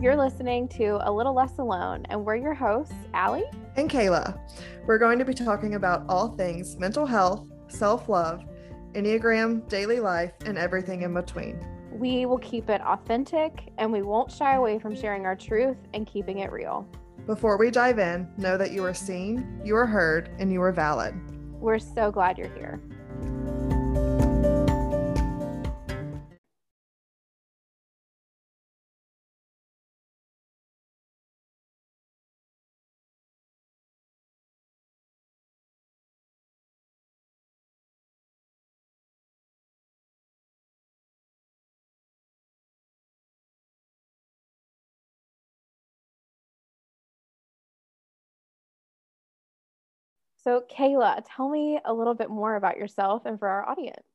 You're 0.00 0.14
listening 0.14 0.68
to 0.68 1.00
A 1.02 1.10
Little 1.10 1.34
Less 1.34 1.58
Alone, 1.58 2.06
and 2.08 2.24
we're 2.24 2.36
your 2.36 2.54
hosts, 2.54 2.94
Ali 3.14 3.42
and 3.74 3.90
Kayla. 3.90 4.38
We're 4.86 4.96
going 4.96 5.18
to 5.18 5.24
be 5.24 5.34
talking 5.34 5.74
about 5.74 6.04
all 6.08 6.36
things 6.36 6.76
mental 6.76 7.04
health, 7.04 7.50
self 7.66 8.08
love, 8.08 8.44
Enneagram, 8.92 9.68
daily 9.68 9.98
life, 9.98 10.30
and 10.46 10.56
everything 10.56 11.02
in 11.02 11.14
between. 11.14 11.58
We 11.90 12.26
will 12.26 12.38
keep 12.38 12.70
it 12.70 12.80
authentic 12.80 13.72
and 13.78 13.92
we 13.92 14.02
won't 14.02 14.30
shy 14.30 14.54
away 14.54 14.78
from 14.78 14.94
sharing 14.94 15.26
our 15.26 15.34
truth 15.34 15.78
and 15.92 16.06
keeping 16.06 16.38
it 16.38 16.52
real. 16.52 16.86
Before 17.26 17.58
we 17.58 17.72
dive 17.72 17.98
in, 17.98 18.28
know 18.36 18.56
that 18.56 18.70
you 18.70 18.84
are 18.84 18.94
seen, 18.94 19.60
you 19.64 19.74
are 19.74 19.84
heard, 19.84 20.30
and 20.38 20.52
you 20.52 20.62
are 20.62 20.70
valid. 20.70 21.12
We're 21.60 21.80
so 21.80 22.12
glad 22.12 22.38
you're 22.38 22.54
here. 22.54 22.80
So, 50.44 50.62
Kayla, 50.70 51.22
tell 51.26 51.48
me 51.48 51.80
a 51.84 51.92
little 51.92 52.14
bit 52.14 52.30
more 52.30 52.56
about 52.56 52.76
yourself 52.76 53.22
and 53.26 53.38
for 53.38 53.48
our 53.48 53.68
audience. 53.68 54.06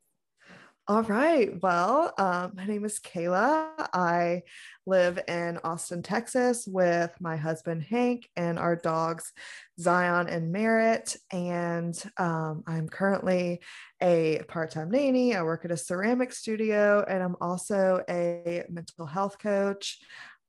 All 0.85 1.03
right. 1.03 1.61
Well, 1.61 2.13
um, 2.17 2.51
my 2.55 2.65
name 2.65 2.83
is 2.83 2.99
Kayla. 2.99 3.69
I 3.93 4.41
live 4.85 5.17
in 5.29 5.57
Austin, 5.63 6.03
Texas 6.03 6.67
with 6.67 7.09
my 7.21 7.38
husband, 7.38 7.83
Hank, 7.83 8.30
and 8.35 8.59
our 8.59 8.75
dogs, 8.75 9.31
Zion 9.80 10.27
and 10.27 10.52
Merritt. 10.52 11.15
And 11.31 11.95
um, 12.17 12.63
I'm 12.67 12.89
currently 12.89 13.61
a 14.02 14.41
part 14.49 14.71
time 14.71 14.91
nanny. 14.91 15.37
I 15.37 15.43
work 15.43 15.63
at 15.63 15.71
a 15.71 15.77
ceramic 15.77 16.33
studio, 16.33 17.05
and 17.08 17.23
I'm 17.23 17.37
also 17.39 18.03
a 18.09 18.65
mental 18.69 19.05
health 19.05 19.39
coach. 19.39 19.99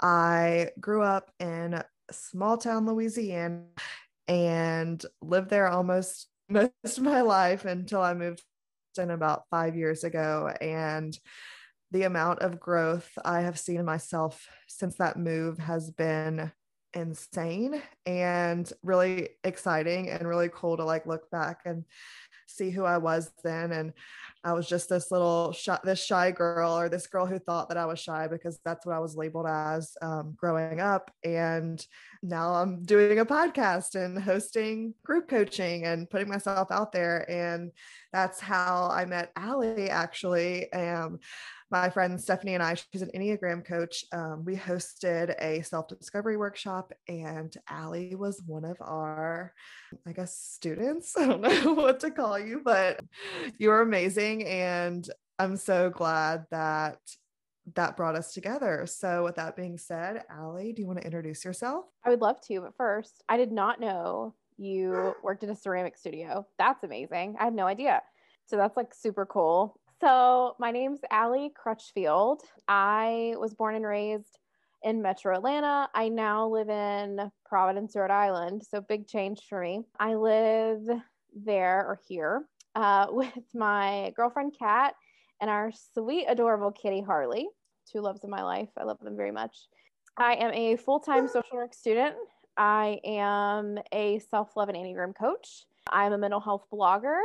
I 0.00 0.70
grew 0.81 1.03
up 1.03 1.31
in 1.38 1.81
small 2.11 2.59
town 2.59 2.86
Louisiana 2.86 3.62
and 4.28 5.05
lived 5.22 5.50
there 5.50 5.69
almost 5.69 6.28
most 6.48 6.98
of 6.98 7.05
my 7.05 7.22
life 7.22 7.64
until 7.64 8.03
I 8.03 8.14
moved 8.14 8.42
in 8.98 9.11
about 9.11 9.44
five 9.50 9.77
years 9.77 10.05
ago. 10.05 10.53
And 10.61 11.19
the 11.91 12.05
amount 12.05 12.41
of 12.41 12.61
growth 12.61 13.11
I 13.25 13.41
have 13.41 13.58
seen 13.58 13.78
in 13.78 13.84
myself 13.84 14.48
since 14.69 14.97
that 14.97 15.19
move 15.19 15.58
has 15.58 15.91
been 15.91 16.50
insane 16.92 17.83
and 18.06 18.72
really 18.83 19.31
exciting 19.42 20.11
and 20.11 20.28
really 20.28 20.48
cool 20.53 20.77
to 20.77 20.84
like 20.84 21.06
look 21.06 21.31
back 21.31 21.61
and 21.64 21.84
see 22.56 22.70
who 22.70 22.84
I 22.84 22.98
was 22.98 23.30
then. 23.42 23.72
And 23.72 23.92
I 24.44 24.52
was 24.52 24.69
just 24.69 24.88
this 24.91 25.10
little 25.10 25.52
shy, 25.52 25.78
this 25.84 26.05
shy 26.05 26.30
girl 26.30 26.78
or 26.78 26.88
this 26.88 27.06
girl 27.06 27.24
who 27.24 27.38
thought 27.38 27.69
that 27.70 27.78
I 27.78 27.86
was 27.86 27.98
shy 27.98 28.28
because 28.28 28.60
that's 28.64 28.84
what 28.84 28.94
I 28.94 28.98
was 28.98 29.16
labeled 29.16 29.47
as 29.48 29.97
um, 30.02 30.34
growing 30.36 30.80
up. 30.80 31.10
And 31.25 31.84
now 32.22 32.55
I'm 32.55 32.82
doing 32.82 33.20
a 33.20 33.27
podcast 33.27 33.94
and 33.94 34.22
hosting 34.22 34.92
group 35.02 35.28
coaching 35.28 35.84
and 35.84 36.08
putting 36.10 36.28
myself 36.28 36.70
out 36.70 36.92
there. 36.92 37.28
And 37.30 37.72
that's 38.12 38.38
how 38.38 38.91
I 38.92 39.06
met 39.06 39.32
Ali 39.36 39.88
actually. 39.88 40.70
Um, 40.72 41.20
my 41.75 41.91
friend 41.91 42.20
Stephanie 42.20 42.55
and 42.55 42.62
I, 42.62 42.75
she's 42.75 43.03
an 43.03 43.11
Enneagram 43.17 43.67
coach. 43.67 44.05
Um, 44.12 44.44
we 44.44 44.55
hosted 44.55 45.34
a 45.42 45.61
self 45.62 45.89
discovery 45.89 46.36
workshop, 46.36 46.92
and 47.08 47.53
Ali 47.69 48.14
was 48.14 48.41
one 48.47 48.64
of 48.64 48.77
our, 48.81 49.53
I 50.06 50.12
guess, 50.12 50.38
students. 50.38 51.16
I 51.19 51.26
don't 51.26 51.41
know 51.41 51.72
what 51.75 51.99
to 52.00 52.12
call 52.12 52.38
you, 52.38 52.62
but 52.65 53.00
you 53.59 53.71
were 53.71 53.81
amazing. 53.81 54.47
And 54.47 55.04
I'm 55.41 55.56
so 55.56 55.91
glad 55.91 56.44
that 56.53 56.99
that 57.75 57.97
brought 57.97 58.15
us 58.15 58.32
together. 58.32 58.87
So, 58.87 59.25
with 59.25 59.34
that 59.34 59.56
being 59.56 59.76
said, 59.76 60.22
Ali, 60.32 60.72
do 60.75 60.81
you 60.81 60.87
want 60.87 61.00
to 61.00 61.04
introduce 61.04 61.44
yourself? 61.44 61.87
I 62.04 62.10
would 62.10 62.20
love 62.20 62.41
to, 62.43 62.60
but 62.60 62.76
first, 62.76 63.25
I 63.28 63.37
did 63.37 63.50
not 63.50 63.81
know 63.81 64.37
you 64.56 65.12
worked 65.25 65.43
at 65.43 65.50
a 65.50 65.56
ceramic 65.56 65.97
studio. 65.97 66.47
That's 66.56 66.84
amazing. 66.84 67.34
I 67.41 67.47
had 67.47 67.54
no 67.54 67.66
idea. 67.66 68.00
So, 68.47 68.56
that's 68.56 68.76
like 68.76 68.94
super 68.94 69.26
cool. 69.26 69.81
So, 70.00 70.56
my 70.59 70.71
name's 70.71 71.00
Ali 71.10 71.53
Crutchfield. 71.55 72.43
I 72.66 73.34
was 73.38 73.55
born 73.55 73.77
and 73.77 73.84
raised 73.87 74.38
in 74.82 75.00
Metro 75.00 75.34
Atlanta. 75.34 75.88
I 75.94 76.09
now 76.09 76.49
live 76.49 76.69
in 76.69 77.31
Providence, 77.47 77.94
Rhode 77.94 78.10
Island. 78.10 78.65
So, 78.69 78.81
big 78.81 79.06
change 79.06 79.43
for 79.49 79.60
me. 79.60 79.84
I 79.99 80.15
live 80.15 80.82
there 81.34 81.87
or 81.87 81.99
here 82.09 82.44
uh, 82.75 83.06
with 83.10 83.32
my 83.55 84.12
girlfriend, 84.16 84.56
Kat, 84.59 84.94
and 85.41 85.49
our 85.49 85.71
sweet, 85.94 86.26
adorable 86.28 86.72
kitty, 86.72 87.00
Harley, 87.00 87.49
two 87.91 88.00
loves 88.00 88.25
of 88.25 88.31
my 88.31 88.43
life. 88.43 88.71
I 88.76 88.84
love 88.84 88.99
them 89.00 89.16
very 89.16 89.32
much. 89.32 89.56
I 90.16 90.34
am 90.34 90.53
a 90.53 90.76
full 90.76 91.00
time 91.00 91.28
social 91.28 91.56
work 91.56 91.75
student. 91.75 92.16
I 92.56 93.00
am 93.05 93.78
a 93.93 94.19
self 94.31 94.56
love 94.56 94.69
and 94.69 94.78
Enneagram 94.78 95.15
coach. 95.16 95.66
I'm 95.88 96.12
a 96.12 96.19
mental 96.19 96.41
health 96.41 96.65
blogger 96.72 97.19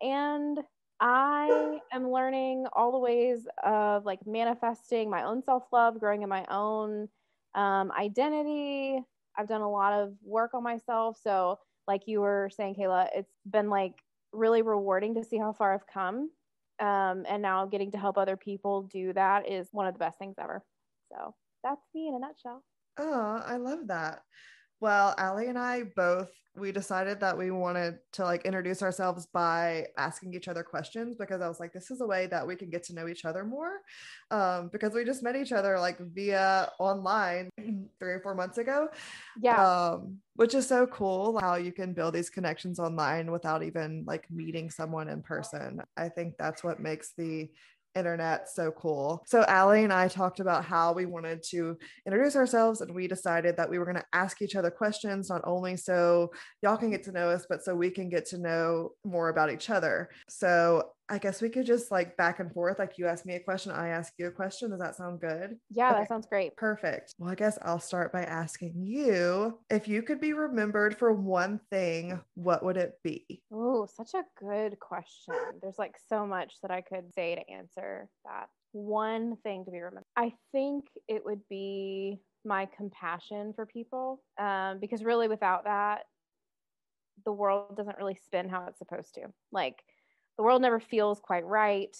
and 0.00 0.58
I 1.00 1.80
am 1.92 2.10
learning 2.10 2.66
all 2.72 2.92
the 2.92 2.98
ways 2.98 3.46
of 3.64 4.04
like 4.04 4.26
manifesting 4.26 5.10
my 5.10 5.24
own 5.24 5.42
self 5.42 5.64
love, 5.72 6.00
growing 6.00 6.22
in 6.22 6.28
my 6.28 6.44
own 6.48 7.08
um, 7.54 7.92
identity. 7.92 9.02
I've 9.36 9.48
done 9.48 9.60
a 9.60 9.70
lot 9.70 9.92
of 9.92 10.14
work 10.22 10.54
on 10.54 10.62
myself. 10.62 11.18
So, 11.22 11.58
like 11.86 12.02
you 12.06 12.20
were 12.20 12.50
saying, 12.56 12.76
Kayla, 12.76 13.08
it's 13.14 13.32
been 13.44 13.68
like 13.68 14.02
really 14.32 14.62
rewarding 14.62 15.14
to 15.14 15.24
see 15.24 15.36
how 15.36 15.52
far 15.52 15.74
I've 15.74 15.86
come. 15.86 16.30
Um, 16.78 17.24
and 17.28 17.40
now 17.40 17.66
getting 17.66 17.90
to 17.92 17.98
help 17.98 18.18
other 18.18 18.36
people 18.36 18.82
do 18.82 19.12
that 19.14 19.48
is 19.50 19.68
one 19.72 19.86
of 19.86 19.94
the 19.94 19.98
best 19.98 20.18
things 20.18 20.36
ever. 20.40 20.64
So, 21.12 21.34
that's 21.62 21.82
me 21.94 22.08
in 22.08 22.14
a 22.14 22.18
nutshell. 22.18 22.62
Oh, 22.98 23.42
I 23.44 23.56
love 23.56 23.88
that. 23.88 24.22
Well, 24.80 25.14
Ali 25.18 25.48
and 25.48 25.58
I 25.58 25.84
both 25.94 26.30
we 26.56 26.72
decided 26.72 27.20
that 27.20 27.36
we 27.36 27.50
wanted 27.50 27.98
to 28.12 28.24
like 28.24 28.46
introduce 28.46 28.82
ourselves 28.82 29.26
by 29.26 29.86
asking 29.98 30.34
each 30.34 30.48
other 30.48 30.62
questions 30.62 31.14
because 31.16 31.40
I 31.42 31.48
was 31.48 31.60
like, 31.60 31.72
this 31.72 31.90
is 31.90 32.00
a 32.00 32.06
way 32.06 32.26
that 32.28 32.46
we 32.46 32.56
can 32.56 32.70
get 32.70 32.82
to 32.84 32.94
know 32.94 33.08
each 33.08 33.24
other 33.24 33.44
more. 33.44 33.80
Um, 34.30 34.70
because 34.72 34.94
we 34.94 35.04
just 35.04 35.22
met 35.22 35.36
each 35.36 35.52
other 35.52 35.78
like 35.78 35.98
via 35.98 36.70
online 36.78 37.50
three 37.58 38.12
or 38.12 38.20
four 38.20 38.34
months 38.34 38.58
ago. 38.58 38.88
Yeah. 39.40 39.62
Um, 39.62 40.18
which 40.34 40.54
is 40.54 40.66
so 40.66 40.86
cool 40.86 41.38
how 41.38 41.56
you 41.56 41.72
can 41.72 41.92
build 41.92 42.14
these 42.14 42.30
connections 42.30 42.78
online 42.78 43.30
without 43.30 43.62
even 43.62 44.04
like 44.06 44.30
meeting 44.30 44.70
someone 44.70 45.08
in 45.08 45.22
person. 45.22 45.82
I 45.96 46.08
think 46.08 46.34
that's 46.38 46.64
what 46.64 46.80
makes 46.80 47.12
the 47.16 47.50
internet 47.96 48.48
so 48.48 48.70
cool. 48.72 49.24
So 49.26 49.42
Ali 49.44 49.84
and 49.84 49.92
I 49.92 50.08
talked 50.08 50.40
about 50.40 50.64
how 50.64 50.92
we 50.92 51.06
wanted 51.06 51.42
to 51.50 51.76
introduce 52.06 52.36
ourselves 52.36 52.80
and 52.80 52.94
we 52.94 53.08
decided 53.08 53.56
that 53.56 53.68
we 53.68 53.78
were 53.78 53.84
going 53.84 53.96
to 53.96 54.04
ask 54.12 54.42
each 54.42 54.56
other 54.56 54.70
questions 54.70 55.30
not 55.30 55.42
only 55.44 55.76
so 55.76 56.30
y'all 56.62 56.76
can 56.76 56.90
get 56.90 57.02
to 57.04 57.12
know 57.12 57.30
us 57.30 57.46
but 57.48 57.62
so 57.62 57.74
we 57.74 57.90
can 57.90 58.08
get 58.08 58.26
to 58.26 58.38
know 58.38 58.90
more 59.04 59.28
about 59.30 59.50
each 59.50 59.70
other. 59.70 60.10
So 60.28 60.90
I 61.08 61.18
guess 61.18 61.40
we 61.40 61.48
could 61.48 61.66
just 61.66 61.90
like 61.90 62.16
back 62.16 62.40
and 62.40 62.52
forth. 62.52 62.78
Like 62.78 62.98
you 62.98 63.06
ask 63.06 63.24
me 63.24 63.34
a 63.34 63.40
question, 63.40 63.72
I 63.72 63.88
ask 63.88 64.12
you 64.18 64.26
a 64.26 64.30
question. 64.30 64.70
Does 64.70 64.80
that 64.80 64.96
sound 64.96 65.20
good? 65.20 65.56
Yeah, 65.70 65.90
okay. 65.90 66.00
that 66.00 66.08
sounds 66.08 66.26
great. 66.26 66.56
Perfect. 66.56 67.14
Well, 67.18 67.30
I 67.30 67.34
guess 67.34 67.58
I'll 67.62 67.78
start 67.78 68.12
by 68.12 68.22
asking 68.22 68.74
you 68.76 69.58
if 69.70 69.86
you 69.86 70.02
could 70.02 70.20
be 70.20 70.32
remembered 70.32 70.98
for 70.98 71.12
one 71.12 71.60
thing, 71.70 72.20
what 72.34 72.64
would 72.64 72.76
it 72.76 72.94
be? 73.04 73.42
Oh, 73.52 73.86
such 73.86 74.14
a 74.14 74.24
good 74.38 74.78
question. 74.80 75.34
There's 75.62 75.78
like 75.78 75.96
so 76.08 76.26
much 76.26 76.54
that 76.62 76.70
I 76.70 76.80
could 76.80 77.12
say 77.14 77.36
to 77.36 77.50
answer 77.50 78.08
that. 78.24 78.48
One 78.72 79.36
thing 79.42 79.64
to 79.64 79.70
be 79.70 79.78
remembered. 79.78 80.04
I 80.16 80.32
think 80.52 80.86
it 81.08 81.24
would 81.24 81.40
be 81.48 82.20
my 82.44 82.66
compassion 82.76 83.52
for 83.54 83.64
people. 83.64 84.22
Um, 84.38 84.78
because 84.80 85.04
really, 85.04 85.28
without 85.28 85.64
that, 85.64 86.04
the 87.24 87.32
world 87.32 87.76
doesn't 87.76 87.98
really 87.98 88.14
spin 88.14 88.48
how 88.48 88.66
it's 88.66 88.78
supposed 88.78 89.14
to. 89.14 89.28
Like, 89.52 89.82
the 90.36 90.42
world 90.42 90.62
never 90.62 90.80
feels 90.80 91.20
quite 91.20 91.46
right. 91.46 91.96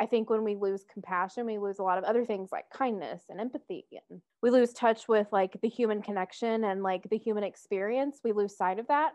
I 0.00 0.06
think 0.06 0.30
when 0.30 0.42
we 0.42 0.56
lose 0.56 0.84
compassion, 0.92 1.46
we 1.46 1.58
lose 1.58 1.78
a 1.78 1.82
lot 1.82 1.98
of 1.98 2.04
other 2.04 2.24
things 2.24 2.50
like 2.50 2.64
kindness 2.70 3.24
and 3.28 3.40
empathy. 3.40 3.86
And 4.10 4.20
we 4.42 4.50
lose 4.50 4.72
touch 4.72 5.06
with 5.08 5.26
like 5.32 5.60
the 5.62 5.68
human 5.68 6.02
connection 6.02 6.64
and 6.64 6.82
like 6.82 7.08
the 7.10 7.18
human 7.18 7.44
experience. 7.44 8.20
We 8.24 8.32
lose 8.32 8.56
sight 8.56 8.78
of 8.78 8.88
that. 8.88 9.12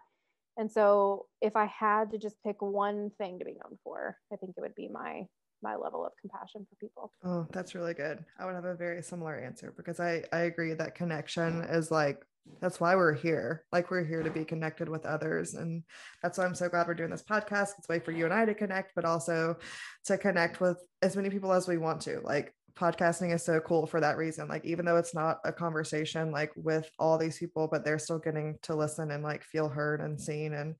And 0.57 0.71
so 0.71 1.27
if 1.41 1.55
I 1.55 1.65
had 1.65 2.11
to 2.11 2.17
just 2.17 2.35
pick 2.45 2.61
one 2.61 3.11
thing 3.17 3.39
to 3.39 3.45
be 3.45 3.51
known 3.51 3.77
for, 3.83 4.17
I 4.31 4.37
think 4.37 4.53
it 4.57 4.61
would 4.61 4.75
be 4.75 4.87
my 4.87 5.25
my 5.63 5.75
level 5.75 6.05
of 6.05 6.11
compassion 6.21 6.67
for 6.69 6.75
people. 6.75 7.11
Oh, 7.23 7.47
that's 7.51 7.73
really 7.73 7.95
good. 7.95 8.23
I 8.37 8.45
would 8.45 8.53
have 8.53 8.65
a 8.65 8.75
very 8.75 9.01
similar 9.01 9.35
answer 9.35 9.73
because 9.75 9.99
I 9.99 10.23
I 10.31 10.41
agree 10.41 10.73
that 10.73 10.95
connection 10.95 11.63
is 11.63 11.89
like 11.89 12.23
that's 12.59 12.79
why 12.79 12.95
we're 12.95 13.13
here. 13.13 13.63
Like 13.71 13.91
we're 13.91 14.03
here 14.03 14.23
to 14.23 14.29
be 14.29 14.45
connected 14.45 14.89
with 14.89 15.05
others. 15.05 15.53
And 15.53 15.83
that's 16.21 16.37
why 16.37 16.45
I'm 16.45 16.55
so 16.55 16.69
glad 16.69 16.87
we're 16.87 16.93
doing 16.93 17.09
this 17.09 17.23
podcast. 17.23 17.73
It's 17.77 17.87
a 17.89 17.93
way 17.93 17.99
for 17.99 18.11
you 18.11 18.25
and 18.25 18.33
I 18.33 18.45
to 18.45 18.53
connect, 18.53 18.95
but 18.95 19.05
also 19.05 19.57
to 20.05 20.17
connect 20.17 20.59
with 20.59 20.77
as 21.01 21.15
many 21.15 21.29
people 21.29 21.53
as 21.53 21.67
we 21.67 21.77
want 21.77 22.01
to. 22.01 22.19
Like 22.23 22.53
podcasting 22.75 23.33
is 23.33 23.43
so 23.43 23.59
cool 23.59 23.85
for 23.85 23.99
that 23.99 24.17
reason. 24.17 24.47
Like, 24.47 24.65
even 24.65 24.85
though 24.85 24.97
it's 24.97 25.15
not 25.15 25.39
a 25.43 25.51
conversation 25.51 26.31
like 26.31 26.51
with 26.55 26.89
all 26.99 27.17
these 27.17 27.37
people, 27.37 27.67
but 27.71 27.83
they're 27.83 27.99
still 27.99 28.19
getting 28.19 28.57
to 28.63 28.75
listen 28.75 29.11
and 29.11 29.23
like 29.23 29.43
feel 29.43 29.69
heard 29.69 30.01
and 30.01 30.19
seen 30.19 30.53
and 30.53 30.75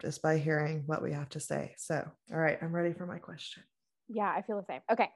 just 0.00 0.22
by 0.22 0.38
hearing 0.38 0.82
what 0.86 1.02
we 1.02 1.12
have 1.12 1.28
to 1.30 1.40
say. 1.40 1.74
So, 1.78 2.06
all 2.32 2.38
right, 2.38 2.58
I'm 2.60 2.74
ready 2.74 2.92
for 2.92 3.06
my 3.06 3.18
question. 3.18 3.62
Yeah, 4.08 4.32
I 4.34 4.42
feel 4.42 4.58
the 4.58 4.66
same. 4.66 4.80
Okay. 4.90 5.10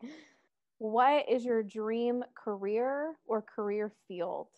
What 0.78 1.28
is 1.28 1.44
your 1.44 1.62
dream 1.62 2.25
career 2.34 3.14
or 3.26 3.42
career 3.42 3.92
field? 4.08 4.48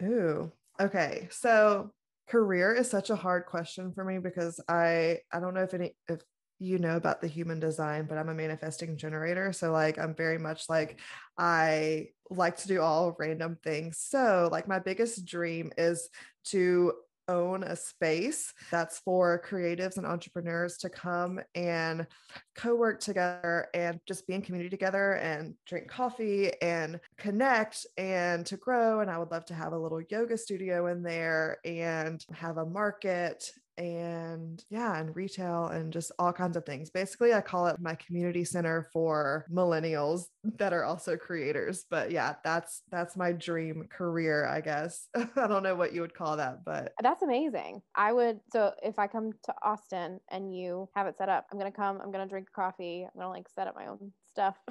Ooh, 0.00 0.50
okay. 0.80 1.28
So 1.30 1.92
career 2.28 2.72
is 2.74 2.88
such 2.88 3.10
a 3.10 3.16
hard 3.16 3.46
question 3.46 3.92
for 3.92 4.04
me 4.04 4.18
because 4.18 4.60
I 4.68 5.18
I 5.32 5.40
don't 5.40 5.54
know 5.54 5.62
if 5.62 5.74
any 5.74 5.96
if 6.08 6.20
you 6.58 6.78
know 6.78 6.96
about 6.96 7.20
the 7.20 7.26
human 7.26 7.58
design, 7.58 8.06
but 8.06 8.18
I'm 8.18 8.28
a 8.28 8.34
manifesting 8.34 8.96
generator. 8.96 9.52
So 9.52 9.72
like 9.72 9.98
I'm 9.98 10.14
very 10.14 10.38
much 10.38 10.68
like 10.68 11.00
I 11.36 12.08
like 12.30 12.56
to 12.58 12.68
do 12.68 12.80
all 12.80 13.16
random 13.18 13.58
things. 13.62 13.98
So 13.98 14.48
like 14.50 14.68
my 14.68 14.78
biggest 14.78 15.24
dream 15.26 15.72
is 15.76 16.08
to 16.46 16.92
own 17.32 17.64
a 17.64 17.74
space 17.74 18.52
that's 18.70 18.98
for 18.98 19.42
creatives 19.48 19.96
and 19.96 20.06
entrepreneurs 20.06 20.76
to 20.78 20.90
come 20.90 21.40
and 21.54 22.06
co-work 22.54 23.00
together 23.00 23.68
and 23.74 23.98
just 24.06 24.26
be 24.26 24.34
in 24.34 24.42
community 24.42 24.70
together 24.70 25.14
and 25.14 25.54
drink 25.66 25.88
coffee 25.88 26.52
and 26.60 27.00
connect 27.16 27.86
and 27.96 28.44
to 28.46 28.56
grow. 28.56 29.00
And 29.00 29.10
i 29.10 29.18
would 29.18 29.30
love 29.30 29.46
to 29.46 29.54
have 29.54 29.72
a 29.72 29.78
little 29.78 30.02
yoga 30.10 30.36
studio 30.36 30.88
in 30.88 31.02
there 31.02 31.58
and 31.64 32.24
have 32.32 32.58
a 32.58 32.66
market 32.66 33.50
and 33.78 34.62
yeah, 34.70 34.98
and 34.98 35.14
retail 35.16 35.66
and 35.66 35.92
just 35.92 36.12
all 36.18 36.32
kinds 36.32 36.56
of 36.56 36.64
things. 36.64 36.90
Basically, 36.90 37.32
I 37.32 37.40
call 37.40 37.66
it 37.68 37.80
my 37.80 37.94
community 37.94 38.44
center 38.44 38.88
for 38.92 39.46
millennials 39.50 40.24
that 40.58 40.72
are 40.72 40.84
also 40.84 41.16
creators. 41.16 41.84
But 41.88 42.10
yeah, 42.10 42.34
that's 42.44 42.82
that's 42.90 43.16
my 43.16 43.32
dream 43.32 43.88
career, 43.90 44.46
I 44.46 44.60
guess. 44.60 45.08
I 45.14 45.46
don't 45.46 45.62
know 45.62 45.74
what 45.74 45.92
you 45.92 46.00
would 46.02 46.14
call 46.14 46.36
that, 46.36 46.64
but 46.64 46.92
that's 47.02 47.22
amazing. 47.22 47.82
I 47.94 48.12
would 48.12 48.40
so 48.52 48.72
if 48.82 48.98
I 48.98 49.06
come 49.06 49.32
to 49.44 49.54
Austin 49.62 50.20
and 50.30 50.54
you 50.54 50.88
have 50.94 51.06
it 51.06 51.16
set 51.16 51.28
up, 51.28 51.46
I'm 51.50 51.58
gonna 51.58 51.72
come, 51.72 52.00
I'm 52.00 52.12
gonna 52.12 52.28
drink 52.28 52.48
coffee, 52.54 53.04
I'm 53.04 53.20
gonna 53.20 53.32
like 53.32 53.48
set 53.48 53.66
up 53.66 53.74
my 53.74 53.86
own 53.86 54.12
stuff. 54.30 54.56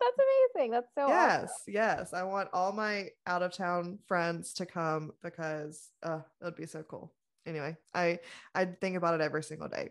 that's 0.00 0.18
amazing. 0.54 0.70
That's 0.72 0.88
so 0.94 1.08
yes, 1.08 1.42
awesome. 1.42 1.74
yes. 1.74 2.12
I 2.12 2.22
want 2.22 2.48
all 2.52 2.72
my 2.72 3.08
out 3.26 3.42
of 3.42 3.52
town 3.52 3.98
friends 4.06 4.52
to 4.54 4.66
come 4.66 5.12
because 5.22 5.90
uh, 6.02 6.20
that'd 6.40 6.56
be 6.56 6.66
so 6.66 6.82
cool 6.82 7.12
anyway, 7.46 7.76
I 7.94 8.20
I 8.54 8.66
think 8.66 8.96
about 8.96 9.14
it 9.14 9.20
every 9.20 9.42
single 9.42 9.68
day. 9.68 9.90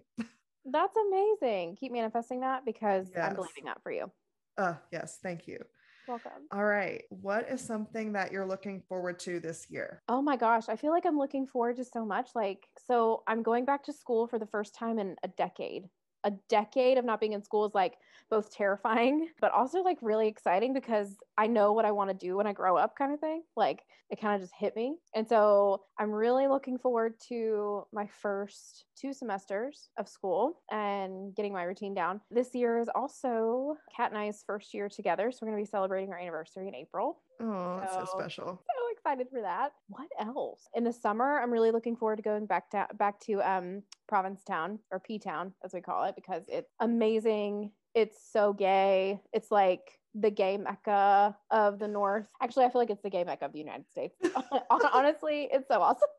That's 0.65 0.95
amazing. 0.97 1.77
Keep 1.79 1.91
manifesting 1.91 2.41
that 2.41 2.65
because 2.65 3.07
yes. 3.15 3.29
I'm 3.29 3.35
believing 3.35 3.65
that 3.65 3.81
for 3.83 3.91
you. 3.91 4.11
Uh 4.57 4.75
yes, 4.91 5.19
thank 5.21 5.47
you. 5.47 5.59
Welcome. 6.07 6.31
All 6.51 6.65
right. 6.65 7.03
What 7.09 7.49
is 7.49 7.61
something 7.61 8.13
that 8.13 8.31
you're 8.31 8.45
looking 8.45 8.81
forward 8.87 9.17
to 9.21 9.39
this 9.39 9.67
year? 9.69 10.03
Oh 10.07 10.21
my 10.21 10.37
gosh. 10.37 10.69
I 10.69 10.75
feel 10.75 10.91
like 10.91 11.05
I'm 11.05 11.17
looking 11.17 11.47
forward 11.47 11.77
to 11.77 11.83
so 11.83 12.05
much. 12.05 12.29
Like, 12.35 12.67
so 12.85 13.23
I'm 13.27 13.41
going 13.41 13.65
back 13.65 13.83
to 13.85 13.93
school 13.93 14.27
for 14.27 14.37
the 14.37 14.45
first 14.45 14.75
time 14.75 14.99
in 14.99 15.15
a 15.23 15.27
decade 15.29 15.89
a 16.25 16.31
decade 16.49 16.97
of 16.97 17.05
not 17.05 17.19
being 17.19 17.33
in 17.33 17.43
school 17.43 17.65
is 17.65 17.73
like 17.73 17.93
both 18.29 18.51
terrifying 18.51 19.29
but 19.39 19.51
also 19.51 19.81
like 19.81 19.97
really 20.01 20.27
exciting 20.27 20.73
because 20.73 21.15
I 21.37 21.47
know 21.47 21.73
what 21.73 21.85
I 21.85 21.91
want 21.91 22.09
to 22.09 22.15
do 22.15 22.35
when 22.35 22.47
I 22.47 22.53
grow 22.53 22.75
up 22.75 22.97
kind 22.97 23.13
of 23.13 23.19
thing. 23.19 23.43
Like 23.55 23.83
it 24.09 24.19
kind 24.19 24.35
of 24.35 24.41
just 24.41 24.53
hit 24.57 24.75
me. 24.75 24.97
And 25.15 25.27
so 25.27 25.81
I'm 25.99 26.11
really 26.11 26.47
looking 26.47 26.77
forward 26.77 27.13
to 27.29 27.85
my 27.93 28.07
first 28.21 28.85
two 28.95 29.13
semesters 29.13 29.89
of 29.97 30.07
school 30.07 30.61
and 30.71 31.35
getting 31.35 31.53
my 31.53 31.63
routine 31.63 31.93
down. 31.93 32.21
This 32.29 32.53
year 32.53 32.79
is 32.79 32.89
also 32.93 33.77
Kat 33.95 34.11
and 34.11 34.17
I's 34.17 34.43
first 34.45 34.73
year 34.73 34.89
together, 34.89 35.31
so 35.31 35.39
we're 35.41 35.51
going 35.51 35.63
to 35.63 35.67
be 35.67 35.71
celebrating 35.71 36.11
our 36.11 36.19
anniversary 36.19 36.67
in 36.67 36.75
April. 36.75 37.19
Oh, 37.41 37.79
that's 37.79 37.93
so, 37.93 38.05
so 38.05 38.17
special. 38.17 38.61
Excited 39.05 39.27
for 39.29 39.41
that. 39.41 39.73
What 39.87 40.07
else? 40.19 40.67
In 40.73 40.83
the 40.83 40.91
summer, 40.91 41.39
I'm 41.39 41.51
really 41.51 41.69
looking 41.69 41.95
forward 41.95 42.15
to 42.15 42.23
going 42.23 42.47
back 42.47 42.71
to 42.71 42.87
back 42.95 43.19
to 43.21 43.39
um 43.47 43.83
Provincetown 44.07 44.79
or 44.89 44.99
P 44.99 45.19
Town 45.19 45.53
as 45.63 45.75
we 45.75 45.81
call 45.81 46.05
it 46.05 46.15
because 46.15 46.41
it's 46.47 46.71
amazing. 46.79 47.69
It's 47.93 48.17
so 48.33 48.51
gay. 48.51 49.21
It's 49.31 49.51
like 49.51 49.99
the 50.15 50.31
gay 50.31 50.57
mecca 50.57 51.37
of 51.51 51.77
the 51.77 51.87
north. 51.87 52.25
Actually, 52.41 52.65
I 52.65 52.71
feel 52.71 52.81
like 52.81 52.89
it's 52.89 53.03
the 53.03 53.11
gay 53.11 53.23
mecca 53.23 53.45
of 53.45 53.53
the 53.53 53.59
United 53.59 53.85
States. 53.91 54.15
Honestly, 54.91 55.49
it's 55.51 55.67
so 55.67 55.83
awesome. 55.83 56.09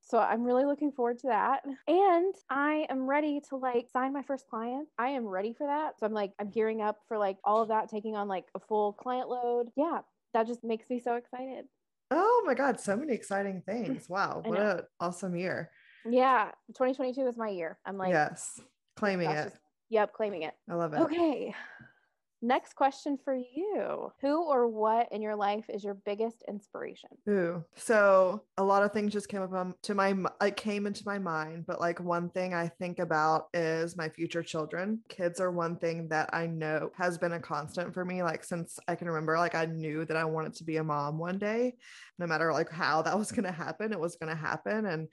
So 0.00 0.18
I'm 0.18 0.44
really 0.44 0.66
looking 0.66 0.92
forward 0.92 1.18
to 1.20 1.26
that. 1.28 1.64
And 1.88 2.34
I 2.48 2.86
am 2.90 3.08
ready 3.08 3.40
to 3.48 3.56
like 3.56 3.88
sign 3.92 4.12
my 4.12 4.22
first 4.22 4.46
client. 4.48 4.86
I 5.00 5.08
am 5.08 5.26
ready 5.26 5.52
for 5.52 5.66
that. 5.66 5.98
So 5.98 6.06
I'm 6.06 6.12
like, 6.12 6.30
I'm 6.38 6.50
gearing 6.50 6.80
up 6.80 6.98
for 7.08 7.18
like 7.18 7.38
all 7.42 7.60
of 7.60 7.70
that, 7.70 7.88
taking 7.88 8.14
on 8.14 8.28
like 8.28 8.44
a 8.54 8.60
full 8.60 8.92
client 8.92 9.28
load. 9.28 9.70
Yeah, 9.76 10.02
that 10.32 10.46
just 10.46 10.62
makes 10.62 10.88
me 10.88 11.00
so 11.00 11.16
excited. 11.16 11.64
Oh 12.10 12.42
my 12.46 12.54
God, 12.54 12.80
so 12.80 12.96
many 12.96 13.12
exciting 13.12 13.62
things. 13.66 14.08
Wow. 14.08 14.42
What 14.44 14.58
an 14.60 14.80
awesome 15.00 15.36
year. 15.36 15.70
Yeah. 16.04 16.50
2022 16.68 17.26
is 17.26 17.36
my 17.36 17.48
year. 17.48 17.78
I'm 17.86 17.96
like, 17.96 18.10
yes, 18.10 18.60
claiming 18.96 19.30
it. 19.30 19.44
Just, 19.44 19.56
yep, 19.88 20.12
claiming 20.12 20.42
it. 20.42 20.54
I 20.68 20.74
love 20.74 20.92
it. 20.94 21.00
Okay. 21.00 21.54
Next 22.44 22.74
question 22.74 23.16
for 23.16 23.34
you. 23.34 24.12
Who 24.20 24.44
or 24.44 24.68
what 24.68 25.10
in 25.10 25.22
your 25.22 25.34
life 25.34 25.64
is 25.70 25.82
your 25.82 25.94
biggest 25.94 26.44
inspiration? 26.46 27.08
Ooh. 27.26 27.64
So 27.74 28.42
a 28.58 28.62
lot 28.62 28.82
of 28.82 28.92
things 28.92 29.14
just 29.14 29.30
came 29.30 29.40
up 29.40 29.80
to 29.80 29.94
my 29.94 30.14
it 30.42 30.54
came 30.54 30.86
into 30.86 31.04
my 31.06 31.18
mind, 31.18 31.64
but 31.66 31.80
like 31.80 32.00
one 32.00 32.28
thing 32.28 32.52
I 32.52 32.68
think 32.68 32.98
about 32.98 33.46
is 33.54 33.96
my 33.96 34.10
future 34.10 34.42
children. 34.42 35.00
Kids 35.08 35.40
are 35.40 35.50
one 35.50 35.76
thing 35.76 36.06
that 36.08 36.28
I 36.34 36.46
know 36.46 36.90
has 36.98 37.16
been 37.16 37.32
a 37.32 37.40
constant 37.40 37.94
for 37.94 38.04
me 38.04 38.22
like 38.22 38.44
since 38.44 38.78
I 38.86 38.94
can 38.94 39.08
remember 39.08 39.38
like 39.38 39.54
I 39.54 39.64
knew 39.64 40.04
that 40.04 40.16
I 40.18 40.26
wanted 40.26 40.52
to 40.56 40.64
be 40.64 40.76
a 40.76 40.84
mom 40.84 41.16
one 41.16 41.38
day. 41.38 41.76
No 42.18 42.26
matter 42.26 42.52
like 42.52 42.70
how 42.70 43.00
that 43.00 43.18
was 43.18 43.32
going 43.32 43.46
to 43.46 43.52
happen, 43.52 43.90
it 43.90 43.98
was 44.00 44.16
going 44.16 44.28
to 44.28 44.38
happen 44.38 44.84
and 44.84 45.08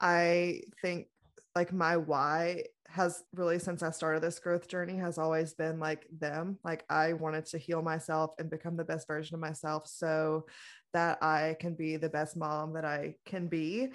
I 0.00 0.62
think 0.80 1.06
like 1.54 1.72
my 1.72 1.96
why 1.96 2.64
has 2.92 3.24
really 3.34 3.58
since 3.58 3.82
I 3.82 3.90
started 3.90 4.22
this 4.22 4.38
growth 4.38 4.68
journey 4.68 4.96
has 4.98 5.16
always 5.16 5.54
been 5.54 5.80
like 5.80 6.06
them. 6.18 6.58
Like 6.62 6.84
I 6.90 7.14
wanted 7.14 7.46
to 7.46 7.58
heal 7.58 7.82
myself 7.82 8.32
and 8.38 8.50
become 8.50 8.76
the 8.76 8.84
best 8.84 9.06
version 9.06 9.34
of 9.34 9.40
myself 9.40 9.88
so 9.88 10.46
that 10.92 11.22
I 11.22 11.56
can 11.58 11.74
be 11.74 11.96
the 11.96 12.10
best 12.10 12.36
mom 12.36 12.74
that 12.74 12.84
I 12.84 13.16
can 13.24 13.48
be. 13.48 13.88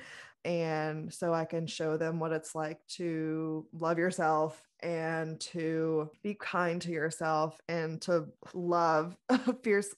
And 0.44 1.14
so 1.14 1.34
I 1.34 1.46
can 1.46 1.68
show 1.68 1.98
them 1.98 2.20
what 2.20 2.32
it's 2.32 2.56
like 2.56 2.80
to 2.96 3.68
love 3.72 4.00
yourself 4.00 4.62
and 4.82 5.40
to 5.42 6.10
be 6.24 6.36
kind 6.36 6.82
to 6.84 6.92
yourself 6.92 7.60
and 7.68 8.02
to 8.04 8.28
love 8.54 9.16
fierce 9.64 9.94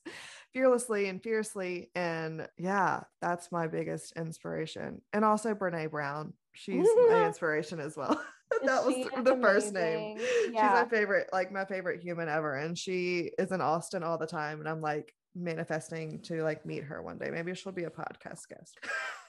fearlessly 0.52 1.07
and 1.07 1.21
fiercely. 1.21 1.92
And 1.95 2.47
yeah, 2.57 3.02
that's 3.21 3.52
my 3.52 3.68
biggest 3.68 4.14
inspiration. 4.18 5.02
And 5.14 5.24
also 5.24 5.54
Brene 5.54 5.92
Brown. 5.92 6.33
She's 6.54 6.88
my 7.09 7.26
inspiration 7.28 7.80
as 7.80 7.95
well. 7.95 8.19
that 8.66 8.86
was 8.86 8.96
the 9.24 9.38
first 9.42 9.74
name. 9.74 10.18
Yeah. 10.52 10.62
She's 10.62 10.84
my 10.84 10.98
favorite, 10.98 11.30
like 11.32 11.52
my 11.52 11.66
favorite 11.66 12.02
human 12.02 12.30
ever. 12.30 12.56
And 12.56 12.78
she 12.78 13.32
is 13.38 13.52
in 13.52 13.62
Austin 13.62 14.04
all 14.04 14.18
the 14.18 14.28
time. 14.28 14.60
And 14.60 14.68
I'm 14.68 14.82
like 14.82 15.14
manifesting 15.36 16.20
to 16.24 16.44
like 16.44 16.66
meet 16.66 16.84
her 16.84 17.02
one 17.02 17.18
day. 17.18 17.30
Maybe 17.30 17.54
she'll 17.56 17.72
be 17.72 17.84
a 17.84 17.90
podcast 17.90 18.48
guest. 18.50 18.80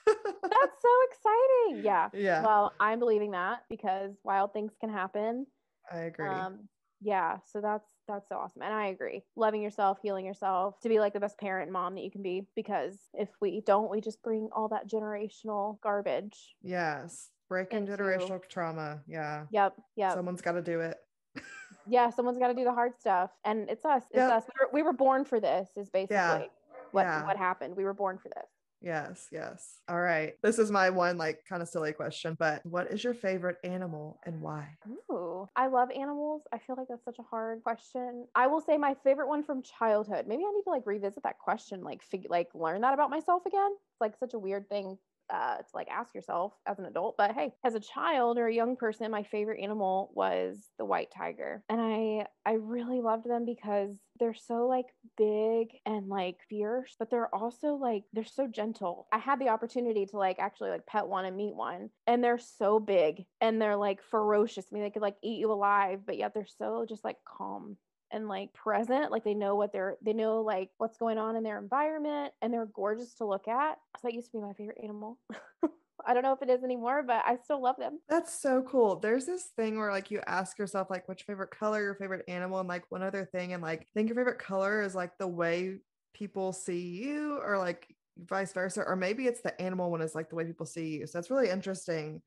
That's 0.05 0.81
so 0.81 0.89
exciting. 1.09 1.83
Yeah. 1.85 2.09
Yeah. 2.13 2.43
Well, 2.43 2.73
I'm 2.79 2.99
believing 2.99 3.31
that 3.31 3.63
because 3.69 4.11
wild 4.23 4.53
things 4.53 4.73
can 4.79 4.91
happen. 4.91 5.45
I 5.91 6.01
agree. 6.01 6.27
Um, 6.27 6.67
yeah. 7.01 7.37
So 7.51 7.61
that's 7.61 7.87
that's 8.07 8.29
so 8.29 8.35
awesome. 8.35 8.61
And 8.61 8.73
I 8.73 8.87
agree. 8.87 9.23
Loving 9.35 9.61
yourself, 9.61 9.97
healing 10.03 10.25
yourself, 10.25 10.79
to 10.81 10.89
be 10.89 10.99
like 10.99 11.13
the 11.13 11.19
best 11.19 11.37
parent 11.39 11.63
and 11.63 11.73
mom 11.73 11.95
that 11.95 12.03
you 12.03 12.11
can 12.11 12.21
be. 12.21 12.47
Because 12.55 12.97
if 13.13 13.29
we 13.39 13.61
don't, 13.65 13.89
we 13.89 14.01
just 14.01 14.21
bring 14.21 14.49
all 14.51 14.67
that 14.69 14.89
generational 14.89 15.79
garbage. 15.81 16.55
Yes. 16.61 17.29
Breaking 17.51 17.79
into, 17.79 17.97
generational 17.97 18.41
trauma. 18.47 19.01
Yeah. 19.05 19.43
Yep. 19.51 19.73
Yep. 19.97 20.13
Someone's 20.13 20.39
got 20.39 20.53
to 20.53 20.61
do 20.61 20.79
it. 20.79 20.95
yeah. 21.85 22.09
Someone's 22.09 22.39
got 22.39 22.47
to 22.47 22.53
do 22.53 22.63
the 22.63 22.71
hard 22.71 22.93
stuff. 22.97 23.29
And 23.43 23.69
it's 23.69 23.83
us. 23.83 24.03
It's 24.03 24.19
yep. 24.19 24.31
us. 24.31 24.43
We 24.47 24.65
were, 24.65 24.69
we 24.71 24.83
were 24.83 24.93
born 24.93 25.25
for 25.25 25.41
this, 25.41 25.67
is 25.75 25.89
basically 25.89 26.15
yeah. 26.15 26.43
what, 26.91 27.05
yeah. 27.05 27.25
what 27.25 27.35
happened. 27.35 27.75
We 27.75 27.83
were 27.83 27.93
born 27.93 28.19
for 28.19 28.29
this. 28.29 28.47
Yes, 28.81 29.27
yes. 29.33 29.81
All 29.89 29.99
right. 29.99 30.35
This 30.41 30.59
is 30.59 30.71
my 30.71 30.91
one 30.91 31.17
like 31.17 31.41
kind 31.47 31.61
of 31.61 31.67
silly 31.67 31.91
question, 31.91 32.37
but 32.39 32.65
what 32.65 32.89
is 32.89 33.03
your 33.03 33.13
favorite 33.13 33.57
animal 33.65 34.17
and 34.25 34.41
why? 34.41 34.69
Ooh, 35.11 35.45
I 35.53 35.67
love 35.67 35.91
animals. 35.91 36.43
I 36.53 36.57
feel 36.57 36.77
like 36.77 36.87
that's 36.87 37.03
such 37.03 37.19
a 37.19 37.23
hard 37.23 37.63
question. 37.63 38.27
I 38.33 38.47
will 38.47 38.61
say 38.61 38.77
my 38.77 38.95
favorite 39.03 39.27
one 39.27 39.43
from 39.43 39.61
childhood. 39.61 40.25
Maybe 40.25 40.43
I 40.47 40.51
need 40.51 40.63
to 40.63 40.69
like 40.69 40.87
revisit 40.87 41.23
that 41.23 41.37
question, 41.37 41.83
like 41.83 42.01
figure 42.01 42.29
like 42.29 42.47
learn 42.53 42.79
that 42.81 42.93
about 42.93 43.09
myself 43.09 43.45
again. 43.45 43.71
It's 43.73 43.99
like 43.99 44.17
such 44.17 44.35
a 44.35 44.39
weird 44.39 44.69
thing 44.69 44.97
uh, 45.31 45.57
to 45.57 45.63
like 45.73 45.87
ask 45.89 46.13
yourself 46.13 46.53
as 46.65 46.79
an 46.79 46.85
adult. 46.85 47.15
But 47.17 47.31
hey, 47.33 47.53
as 47.63 47.75
a 47.75 47.79
child 47.79 48.37
or 48.37 48.47
a 48.47 48.53
young 48.53 48.75
person, 48.75 49.09
my 49.11 49.23
favorite 49.23 49.61
animal 49.61 50.11
was 50.13 50.69
the 50.77 50.85
white 50.85 51.11
tiger, 51.15 51.63
and 51.69 51.79
I 51.79 52.25
I 52.45 52.53
really 52.55 53.01
loved 53.01 53.25
them 53.25 53.45
because 53.45 53.95
they're 54.19 54.33
so 54.33 54.67
like 54.67 54.87
big 55.17 55.69
and 55.85 56.07
like 56.07 56.37
fierce, 56.49 56.95
but 56.99 57.09
they're 57.09 57.33
also 57.33 57.75
like 57.75 58.03
they're 58.13 58.23
so 58.23 58.47
gentle. 58.47 59.07
I 59.11 59.17
had 59.17 59.39
the 59.39 59.49
opportunity 59.49 60.05
to 60.07 60.17
like 60.17 60.37
actually 60.39 60.69
like 60.69 60.85
pet 60.85 61.07
one 61.07 61.25
and 61.25 61.37
meet 61.37 61.55
one, 61.55 61.89
and 62.07 62.23
they're 62.23 62.39
so 62.39 62.79
big 62.79 63.25
and 63.39 63.61
they're 63.61 63.77
like 63.77 64.01
ferocious. 64.03 64.65
I 64.71 64.73
mean, 64.73 64.83
they 64.83 64.91
could 64.91 65.01
like 65.01 65.17
eat 65.23 65.39
you 65.39 65.51
alive, 65.51 66.01
but 66.05 66.17
yet 66.17 66.33
they're 66.33 66.45
so 66.45 66.85
just 66.87 67.03
like 67.03 67.17
calm 67.25 67.77
and 68.11 68.27
like 68.27 68.53
present. 68.53 69.11
Like 69.11 69.23
they 69.23 69.33
know 69.33 69.55
what 69.55 69.71
they're, 69.71 69.97
they 70.01 70.13
know 70.13 70.41
like 70.41 70.69
what's 70.77 70.97
going 70.97 71.17
on 71.17 71.35
in 71.35 71.43
their 71.43 71.59
environment 71.59 72.33
and 72.41 72.53
they're 72.53 72.67
gorgeous 72.67 73.13
to 73.15 73.25
look 73.25 73.47
at. 73.47 73.77
So 73.97 74.07
that 74.07 74.13
used 74.13 74.31
to 74.31 74.37
be 74.37 74.43
my 74.43 74.53
favorite 74.53 74.79
animal. 74.83 75.17
I 76.05 76.13
don't 76.13 76.23
know 76.23 76.33
if 76.33 76.41
it 76.41 76.49
is 76.49 76.63
anymore, 76.63 77.03
but 77.03 77.23
I 77.25 77.37
still 77.43 77.61
love 77.61 77.77
them. 77.77 77.99
That's 78.09 78.33
so 78.33 78.63
cool. 78.63 78.97
There's 78.97 79.25
this 79.25 79.45
thing 79.55 79.77
where 79.77 79.91
like 79.91 80.11
you 80.11 80.21
ask 80.25 80.57
yourself 80.57 80.89
like 80.89 81.07
what's 81.07 81.21
your 81.21 81.33
favorite 81.33 81.51
color, 81.51 81.81
your 81.81 81.95
favorite 81.95 82.25
animal, 82.27 82.59
and 82.59 82.67
like 82.67 82.83
one 82.89 83.03
other 83.03 83.25
thing, 83.25 83.53
and 83.53 83.61
like 83.61 83.81
I 83.81 83.87
think 83.93 84.09
your 84.09 84.15
favorite 84.15 84.39
color 84.39 84.81
is 84.81 84.95
like 84.95 85.17
the 85.17 85.27
way 85.27 85.77
people 86.13 86.53
see 86.53 86.79
you, 86.79 87.39
or 87.43 87.57
like 87.57 87.87
vice 88.17 88.53
versa, 88.53 88.83
or 88.85 88.95
maybe 88.95 89.25
it's 89.25 89.41
the 89.41 89.59
animal 89.61 89.91
one 89.91 90.01
is 90.01 90.15
like 90.15 90.29
the 90.29 90.35
way 90.35 90.45
people 90.45 90.65
see 90.65 90.97
you. 90.97 91.07
So 91.07 91.17
that's 91.17 91.31
really 91.31 91.49
interesting 91.49 92.21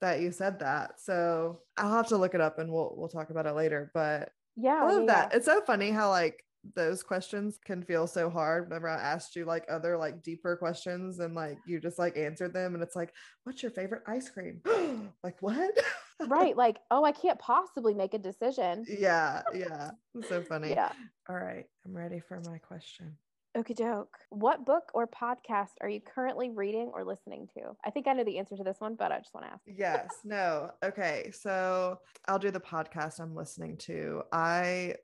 that 0.00 0.20
you 0.20 0.30
said 0.30 0.60
that. 0.60 1.00
So 1.00 1.60
I'll 1.76 1.92
have 1.92 2.08
to 2.08 2.16
look 2.16 2.34
it 2.34 2.40
up 2.40 2.58
and 2.58 2.70
we'll 2.70 2.94
we'll 2.96 3.08
talk 3.08 3.30
about 3.30 3.46
it 3.46 3.52
later. 3.54 3.90
But 3.94 4.30
Yeah. 4.56 4.82
I 4.82 4.92
love 4.92 5.00
yeah, 5.00 5.06
that. 5.06 5.34
It's 5.34 5.46
so 5.46 5.60
funny 5.62 5.90
how 5.90 6.10
like 6.10 6.44
those 6.74 7.02
questions 7.02 7.58
can 7.62 7.82
feel 7.82 8.06
so 8.06 8.30
hard 8.30 8.68
whenever 8.68 8.88
I 8.88 9.00
asked 9.00 9.36
you 9.36 9.44
like 9.44 9.66
other 9.68 9.98
like 9.98 10.22
deeper 10.22 10.56
questions 10.56 11.18
and 11.18 11.34
like 11.34 11.58
you 11.66 11.78
just 11.78 11.98
like 11.98 12.16
answered 12.16 12.54
them 12.54 12.74
and 12.74 12.82
it's 12.82 12.96
like, 12.96 13.12
what's 13.44 13.62
your 13.62 13.70
favorite 13.70 14.02
ice 14.06 14.28
cream? 14.28 14.62
like 15.22 15.36
what? 15.40 15.76
right. 16.28 16.56
Like, 16.56 16.78
oh, 16.90 17.04
I 17.04 17.12
can't 17.12 17.38
possibly 17.38 17.94
make 17.94 18.14
a 18.14 18.18
decision. 18.18 18.84
yeah, 18.88 19.42
yeah. 19.54 19.90
So 20.28 20.42
funny. 20.42 20.70
Yeah. 20.70 20.92
All 21.28 21.36
right. 21.36 21.66
I'm 21.84 21.96
ready 21.96 22.20
for 22.20 22.40
my 22.46 22.58
question. 22.58 23.16
Okie 23.56 23.76
doke. 23.76 24.18
What 24.30 24.66
book 24.66 24.90
or 24.94 25.06
podcast 25.06 25.70
are 25.80 25.88
you 25.88 26.00
currently 26.00 26.50
reading 26.50 26.90
or 26.92 27.04
listening 27.04 27.48
to? 27.54 27.76
I 27.84 27.90
think 27.90 28.08
I 28.08 28.12
know 28.12 28.24
the 28.24 28.38
answer 28.38 28.56
to 28.56 28.64
this 28.64 28.80
one, 28.80 28.96
but 28.96 29.12
I 29.12 29.18
just 29.18 29.32
want 29.32 29.46
to 29.46 29.52
ask. 29.52 29.62
Yes, 29.64 30.08
no. 30.24 30.70
Okay. 30.84 31.30
So 31.32 31.98
I'll 32.26 32.40
do 32.40 32.50
the 32.50 32.58
podcast 32.58 33.20
I'm 33.20 33.34
listening 33.34 33.76
to. 33.78 34.22
I 34.32 34.96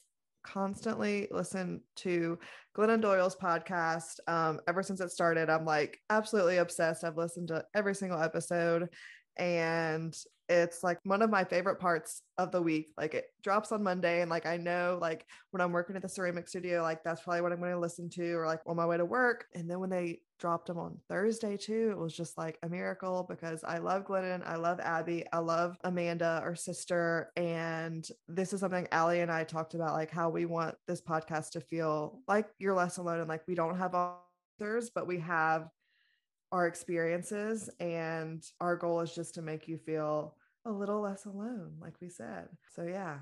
constantly 0.42 1.28
listen 1.30 1.80
to 1.96 2.38
Glennon 2.76 3.00
Doyle's 3.00 3.36
podcast. 3.36 4.18
Um, 4.26 4.58
ever 4.66 4.82
since 4.82 5.00
it 5.00 5.10
started, 5.10 5.48
I'm 5.48 5.64
like 5.64 5.98
absolutely 6.10 6.56
obsessed. 6.56 7.04
I've 7.04 7.16
listened 7.16 7.48
to 7.48 7.64
every 7.74 7.94
single 7.94 8.20
episode 8.20 8.88
and 9.36 10.14
it's 10.50 10.82
like 10.82 10.98
one 11.04 11.22
of 11.22 11.30
my 11.30 11.44
favorite 11.44 11.78
parts 11.78 12.22
of 12.36 12.50
the 12.50 12.60
week. 12.60 12.88
Like 12.98 13.14
it 13.14 13.26
drops 13.42 13.70
on 13.70 13.84
Monday, 13.84 14.20
and 14.20 14.30
like 14.30 14.46
I 14.46 14.56
know, 14.56 14.98
like 15.00 15.24
when 15.52 15.60
I'm 15.60 15.70
working 15.70 15.94
at 15.94 16.02
the 16.02 16.08
ceramic 16.08 16.48
studio, 16.48 16.82
like 16.82 17.04
that's 17.04 17.22
probably 17.22 17.40
what 17.40 17.52
I'm 17.52 17.60
going 17.60 17.70
to 17.70 17.78
listen 17.78 18.10
to, 18.10 18.32
or 18.34 18.46
like 18.46 18.60
on 18.66 18.76
my 18.76 18.84
way 18.84 18.96
to 18.96 19.04
work. 19.04 19.46
And 19.54 19.70
then 19.70 19.78
when 19.78 19.90
they 19.90 20.22
dropped 20.40 20.66
them 20.66 20.78
on 20.78 20.98
Thursday 21.08 21.56
too, 21.56 21.90
it 21.92 21.98
was 21.98 22.16
just 22.16 22.36
like 22.36 22.58
a 22.64 22.68
miracle 22.68 23.24
because 23.28 23.62
I 23.62 23.78
love 23.78 24.04
Glennon, 24.04 24.44
I 24.44 24.56
love 24.56 24.80
Abby, 24.80 25.24
I 25.32 25.38
love 25.38 25.76
Amanda, 25.84 26.40
our 26.42 26.56
sister, 26.56 27.30
and 27.36 28.06
this 28.26 28.52
is 28.52 28.60
something 28.60 28.88
Ali 28.90 29.20
and 29.20 29.30
I 29.30 29.44
talked 29.44 29.74
about, 29.74 29.92
like 29.92 30.10
how 30.10 30.30
we 30.30 30.46
want 30.46 30.74
this 30.88 31.00
podcast 31.00 31.50
to 31.50 31.60
feel 31.60 32.22
like 32.26 32.48
you're 32.58 32.74
less 32.74 32.96
alone, 32.96 33.20
and 33.20 33.28
like 33.28 33.46
we 33.46 33.54
don't 33.54 33.78
have 33.78 33.94
authors, 33.94 34.90
but 34.92 35.06
we 35.06 35.20
have 35.20 35.68
our 36.52 36.66
experiences 36.66 37.70
and 37.78 38.44
our 38.60 38.76
goal 38.76 39.00
is 39.00 39.14
just 39.14 39.34
to 39.34 39.42
make 39.42 39.68
you 39.68 39.78
feel 39.78 40.34
a 40.64 40.70
little 40.70 41.00
less 41.00 41.24
alone 41.24 41.74
like 41.80 41.94
we 42.00 42.08
said 42.08 42.48
so 42.74 42.82
yeah 42.82 43.18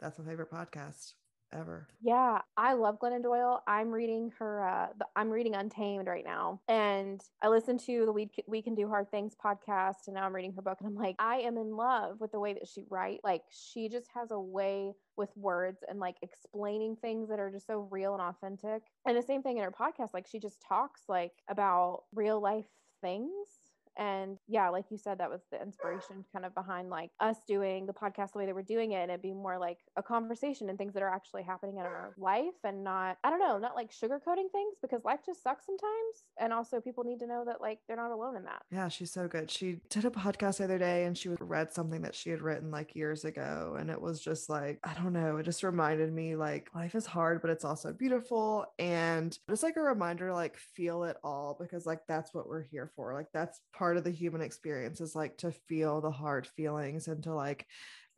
that's 0.00 0.18
my 0.18 0.24
favorite 0.24 0.50
podcast 0.50 1.14
ever 1.52 1.88
Yeah, 2.02 2.40
I 2.56 2.74
love 2.74 2.98
Glennon 3.00 3.22
Doyle. 3.22 3.62
I'm 3.66 3.90
reading 3.90 4.30
her. 4.38 4.66
Uh, 4.66 4.88
the, 4.98 5.06
I'm 5.16 5.30
reading 5.30 5.54
Untamed 5.54 6.06
right 6.06 6.24
now, 6.24 6.60
and 6.68 7.20
I 7.42 7.48
listened 7.48 7.80
to 7.80 8.04
the 8.04 8.12
We, 8.12 8.30
we 8.46 8.62
Can 8.62 8.74
Do 8.74 8.88
Hard 8.88 9.10
Things 9.10 9.34
podcast, 9.34 10.06
and 10.06 10.14
now 10.14 10.24
I'm 10.24 10.34
reading 10.34 10.52
her 10.52 10.62
book, 10.62 10.78
and 10.80 10.88
I'm 10.88 10.94
like, 10.94 11.16
I 11.18 11.38
am 11.38 11.56
in 11.56 11.76
love 11.76 12.20
with 12.20 12.32
the 12.32 12.40
way 12.40 12.52
that 12.54 12.68
she 12.68 12.84
writes. 12.90 13.20
Like, 13.24 13.42
she 13.50 13.88
just 13.88 14.08
has 14.14 14.30
a 14.30 14.40
way 14.40 14.92
with 15.16 15.30
words 15.36 15.82
and 15.88 15.98
like 15.98 16.16
explaining 16.22 16.96
things 16.96 17.28
that 17.28 17.40
are 17.40 17.50
just 17.50 17.66
so 17.66 17.88
real 17.90 18.14
and 18.14 18.22
authentic. 18.22 18.82
And 19.06 19.16
the 19.16 19.22
same 19.22 19.42
thing 19.42 19.58
in 19.58 19.64
her 19.64 19.72
podcast, 19.72 20.14
like 20.14 20.26
she 20.26 20.38
just 20.38 20.62
talks 20.66 21.02
like 21.08 21.32
about 21.48 22.04
real 22.14 22.40
life 22.40 22.66
things 23.00 23.57
and 23.98 24.38
yeah 24.46 24.68
like 24.68 24.84
you 24.90 24.96
said 24.96 25.18
that 25.18 25.30
was 25.30 25.40
the 25.50 25.60
inspiration 25.60 26.24
kind 26.32 26.44
of 26.44 26.54
behind 26.54 26.88
like 26.88 27.10
us 27.20 27.36
doing 27.46 27.86
the 27.86 27.92
podcast 27.92 28.32
the 28.32 28.38
way 28.38 28.46
that 28.46 28.54
we're 28.54 28.62
doing 28.62 28.92
it 28.92 29.02
and 29.02 29.10
it 29.10 29.22
being 29.22 29.40
more 29.40 29.58
like 29.58 29.78
a 29.96 30.02
conversation 30.02 30.68
and 30.68 30.78
things 30.78 30.94
that 30.94 31.02
are 31.02 31.12
actually 31.12 31.42
happening 31.42 31.76
in 31.76 31.82
our 31.82 32.14
life 32.18 32.54
and 32.64 32.82
not 32.82 33.18
i 33.24 33.30
don't 33.30 33.40
know 33.40 33.58
not 33.58 33.74
like 33.74 33.90
sugarcoating 33.90 34.50
things 34.52 34.76
because 34.80 35.04
life 35.04 35.20
just 35.24 35.42
sucks 35.42 35.66
sometimes 35.66 36.24
and 36.38 36.52
also 36.52 36.80
people 36.80 37.04
need 37.04 37.18
to 37.18 37.26
know 37.26 37.44
that 37.44 37.60
like 37.60 37.80
they're 37.86 37.96
not 37.96 38.10
alone 38.10 38.36
in 38.36 38.44
that. 38.44 38.62
Yeah 38.70 38.88
she's 38.88 39.10
so 39.10 39.28
good. 39.28 39.50
She 39.50 39.80
did 39.90 40.04
a 40.04 40.10
podcast 40.10 40.58
the 40.58 40.64
other 40.64 40.78
day 40.78 41.04
and 41.04 41.16
she 41.16 41.30
read 41.40 41.72
something 41.72 42.02
that 42.02 42.14
she 42.14 42.30
had 42.30 42.42
written 42.42 42.70
like 42.70 42.94
years 42.94 43.24
ago 43.24 43.76
and 43.78 43.90
it 43.90 44.00
was 44.00 44.20
just 44.20 44.48
like 44.48 44.78
i 44.84 44.92
don't 44.94 45.12
know 45.12 45.36
it 45.36 45.44
just 45.44 45.62
reminded 45.62 46.12
me 46.12 46.36
like 46.36 46.68
life 46.74 46.94
is 46.94 47.06
hard 47.06 47.40
but 47.40 47.50
it's 47.50 47.64
also 47.64 47.92
beautiful 47.92 48.66
and 48.78 49.38
just 49.48 49.62
like 49.62 49.76
a 49.76 49.80
reminder 49.80 50.32
like 50.32 50.56
feel 50.56 51.04
it 51.04 51.16
all 51.22 51.56
because 51.60 51.86
like 51.86 52.00
that's 52.06 52.34
what 52.34 52.48
we're 52.48 52.62
here 52.62 52.90
for 52.94 53.14
like 53.14 53.26
that's 53.32 53.60
part 53.72 53.87
of 53.96 54.04
the 54.04 54.10
human 54.10 54.40
experience 54.40 55.00
is 55.00 55.16
like 55.16 55.36
to 55.38 55.52
feel 55.52 56.00
the 56.00 56.10
hard 56.10 56.46
feelings 56.46 57.08
and 57.08 57.22
to 57.24 57.34
like 57.34 57.66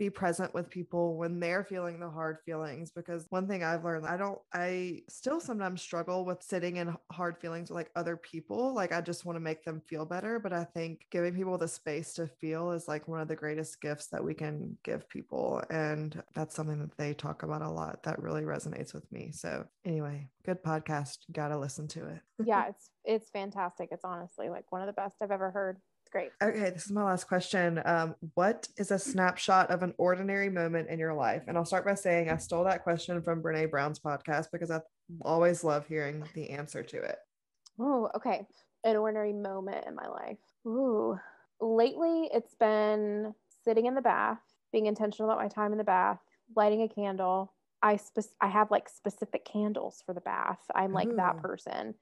be 0.00 0.08
present 0.08 0.54
with 0.54 0.70
people 0.70 1.18
when 1.18 1.38
they're 1.38 1.62
feeling 1.62 2.00
the 2.00 2.08
hard 2.08 2.38
feelings 2.46 2.90
because 2.90 3.26
one 3.28 3.46
thing 3.46 3.62
i've 3.62 3.84
learned 3.84 4.06
i 4.06 4.16
don't 4.16 4.38
i 4.54 4.98
still 5.10 5.38
sometimes 5.38 5.82
struggle 5.82 6.24
with 6.24 6.42
sitting 6.42 6.78
in 6.78 6.96
hard 7.12 7.36
feelings 7.38 7.68
with 7.68 7.76
like 7.76 7.90
other 7.94 8.16
people 8.16 8.74
like 8.74 8.92
i 8.92 9.00
just 9.02 9.26
want 9.26 9.36
to 9.36 9.40
make 9.40 9.62
them 9.62 9.82
feel 9.86 10.06
better 10.06 10.38
but 10.38 10.54
i 10.54 10.64
think 10.64 11.02
giving 11.10 11.34
people 11.34 11.58
the 11.58 11.68
space 11.68 12.14
to 12.14 12.26
feel 12.26 12.70
is 12.70 12.88
like 12.88 13.08
one 13.08 13.20
of 13.20 13.28
the 13.28 13.36
greatest 13.36 13.78
gifts 13.82 14.06
that 14.06 14.24
we 14.24 14.32
can 14.32 14.74
give 14.84 15.06
people 15.10 15.62
and 15.68 16.22
that's 16.34 16.54
something 16.54 16.78
that 16.78 16.96
they 16.96 17.12
talk 17.12 17.42
about 17.42 17.60
a 17.60 17.70
lot 17.70 18.02
that 18.02 18.22
really 18.22 18.42
resonates 18.42 18.94
with 18.94 19.04
me 19.12 19.30
so 19.30 19.62
anyway 19.84 20.26
good 20.46 20.62
podcast 20.64 21.18
gotta 21.32 21.58
listen 21.58 21.86
to 21.86 22.06
it. 22.06 22.20
Yeah 22.42 22.68
it's 22.68 22.90
it's 23.04 23.28
fantastic 23.28 23.90
it's 23.92 24.04
honestly 24.04 24.48
like 24.48 24.64
one 24.72 24.80
of 24.80 24.86
the 24.86 24.94
best 24.94 25.16
i've 25.22 25.30
ever 25.30 25.50
heard 25.50 25.76
great 26.10 26.30
Okay, 26.42 26.70
this 26.70 26.86
is 26.86 26.92
my 26.92 27.02
last 27.02 27.24
question. 27.24 27.80
Um, 27.84 28.14
what 28.34 28.68
is 28.76 28.90
a 28.90 28.98
snapshot 28.98 29.70
of 29.70 29.82
an 29.82 29.94
ordinary 29.98 30.48
moment 30.48 30.88
in 30.88 30.98
your 30.98 31.14
life? 31.14 31.44
And 31.46 31.56
I'll 31.56 31.64
start 31.64 31.84
by 31.84 31.94
saying 31.94 32.30
I 32.30 32.36
stole 32.36 32.64
that 32.64 32.82
question 32.82 33.22
from 33.22 33.42
Brene 33.42 33.70
Brown's 33.70 33.98
podcast 33.98 34.46
because 34.52 34.70
I 34.70 34.80
always 35.22 35.64
love 35.64 35.86
hearing 35.86 36.24
the 36.34 36.50
answer 36.50 36.82
to 36.82 36.96
it. 36.96 37.16
Oh, 37.78 38.10
okay. 38.16 38.46
An 38.84 38.96
ordinary 38.96 39.32
moment 39.32 39.86
in 39.86 39.94
my 39.94 40.08
life. 40.08 40.38
Ooh. 40.66 41.18
Lately, 41.60 42.30
it's 42.32 42.54
been 42.54 43.34
sitting 43.64 43.86
in 43.86 43.94
the 43.94 44.00
bath, 44.00 44.40
being 44.72 44.86
intentional 44.86 45.30
about 45.30 45.42
my 45.42 45.48
time 45.48 45.72
in 45.72 45.78
the 45.78 45.84
bath, 45.84 46.20
lighting 46.56 46.82
a 46.82 46.88
candle. 46.88 47.52
I 47.82 47.96
spe- 47.96 48.34
I 48.40 48.48
have 48.48 48.70
like 48.70 48.88
specific 48.88 49.44
candles 49.44 50.02
for 50.04 50.14
the 50.14 50.20
bath. 50.20 50.60
I'm 50.74 50.92
like 50.92 51.14
that 51.16 51.38
person. 51.38 51.94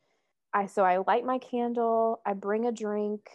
I 0.55 0.67
so 0.67 0.85
I 0.85 0.99
light 1.07 1.25
my 1.25 1.39
candle, 1.39 2.21
I 2.25 2.33
bring 2.33 2.67
a 2.67 2.73
drink, 2.73 3.29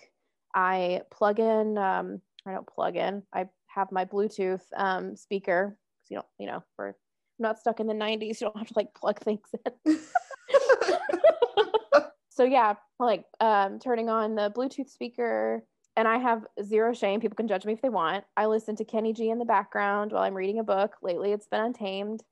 I 0.53 1.01
plug 1.11 1.39
in 1.39 1.77
um 1.77 2.21
I 2.45 2.53
don't 2.53 2.67
plug 2.67 2.95
in. 2.95 3.23
I 3.33 3.47
have 3.67 3.91
my 3.91 4.05
Bluetooth 4.05 4.63
um 4.75 5.15
speaker 5.15 5.77
because 5.97 6.11
you 6.11 6.17
don't, 6.17 6.27
you 6.39 6.47
know, 6.47 6.63
we're 6.77 6.89
I'm 6.89 6.95
not 7.39 7.59
stuck 7.59 7.79
in 7.79 7.87
the 7.87 7.93
90s. 7.93 8.39
You 8.41 8.47
don't 8.47 8.57
have 8.57 8.67
to 8.67 8.73
like 8.75 8.93
plug 8.93 9.19
things 9.19 9.49
in. 9.85 9.99
so 12.29 12.43
yeah 12.43 12.73
like 12.99 13.25
um 13.39 13.79
turning 13.79 14.09
on 14.09 14.35
the 14.35 14.51
bluetooth 14.55 14.89
speaker 14.89 15.63
and 15.95 16.07
i 16.07 16.17
have 16.17 16.45
zero 16.63 16.93
shame 16.93 17.19
people 17.19 17.35
can 17.35 17.47
judge 17.47 17.65
me 17.65 17.73
if 17.73 17.81
they 17.81 17.89
want 17.89 18.23
i 18.35 18.45
listen 18.45 18.75
to 18.75 18.83
kenny 18.83 19.13
g 19.13 19.29
in 19.29 19.37
the 19.37 19.45
background 19.45 20.11
while 20.11 20.23
i'm 20.23 20.33
reading 20.33 20.59
a 20.59 20.63
book 20.63 20.95
lately 21.01 21.31
it's 21.31 21.47
been 21.47 21.61
untamed 21.61 22.23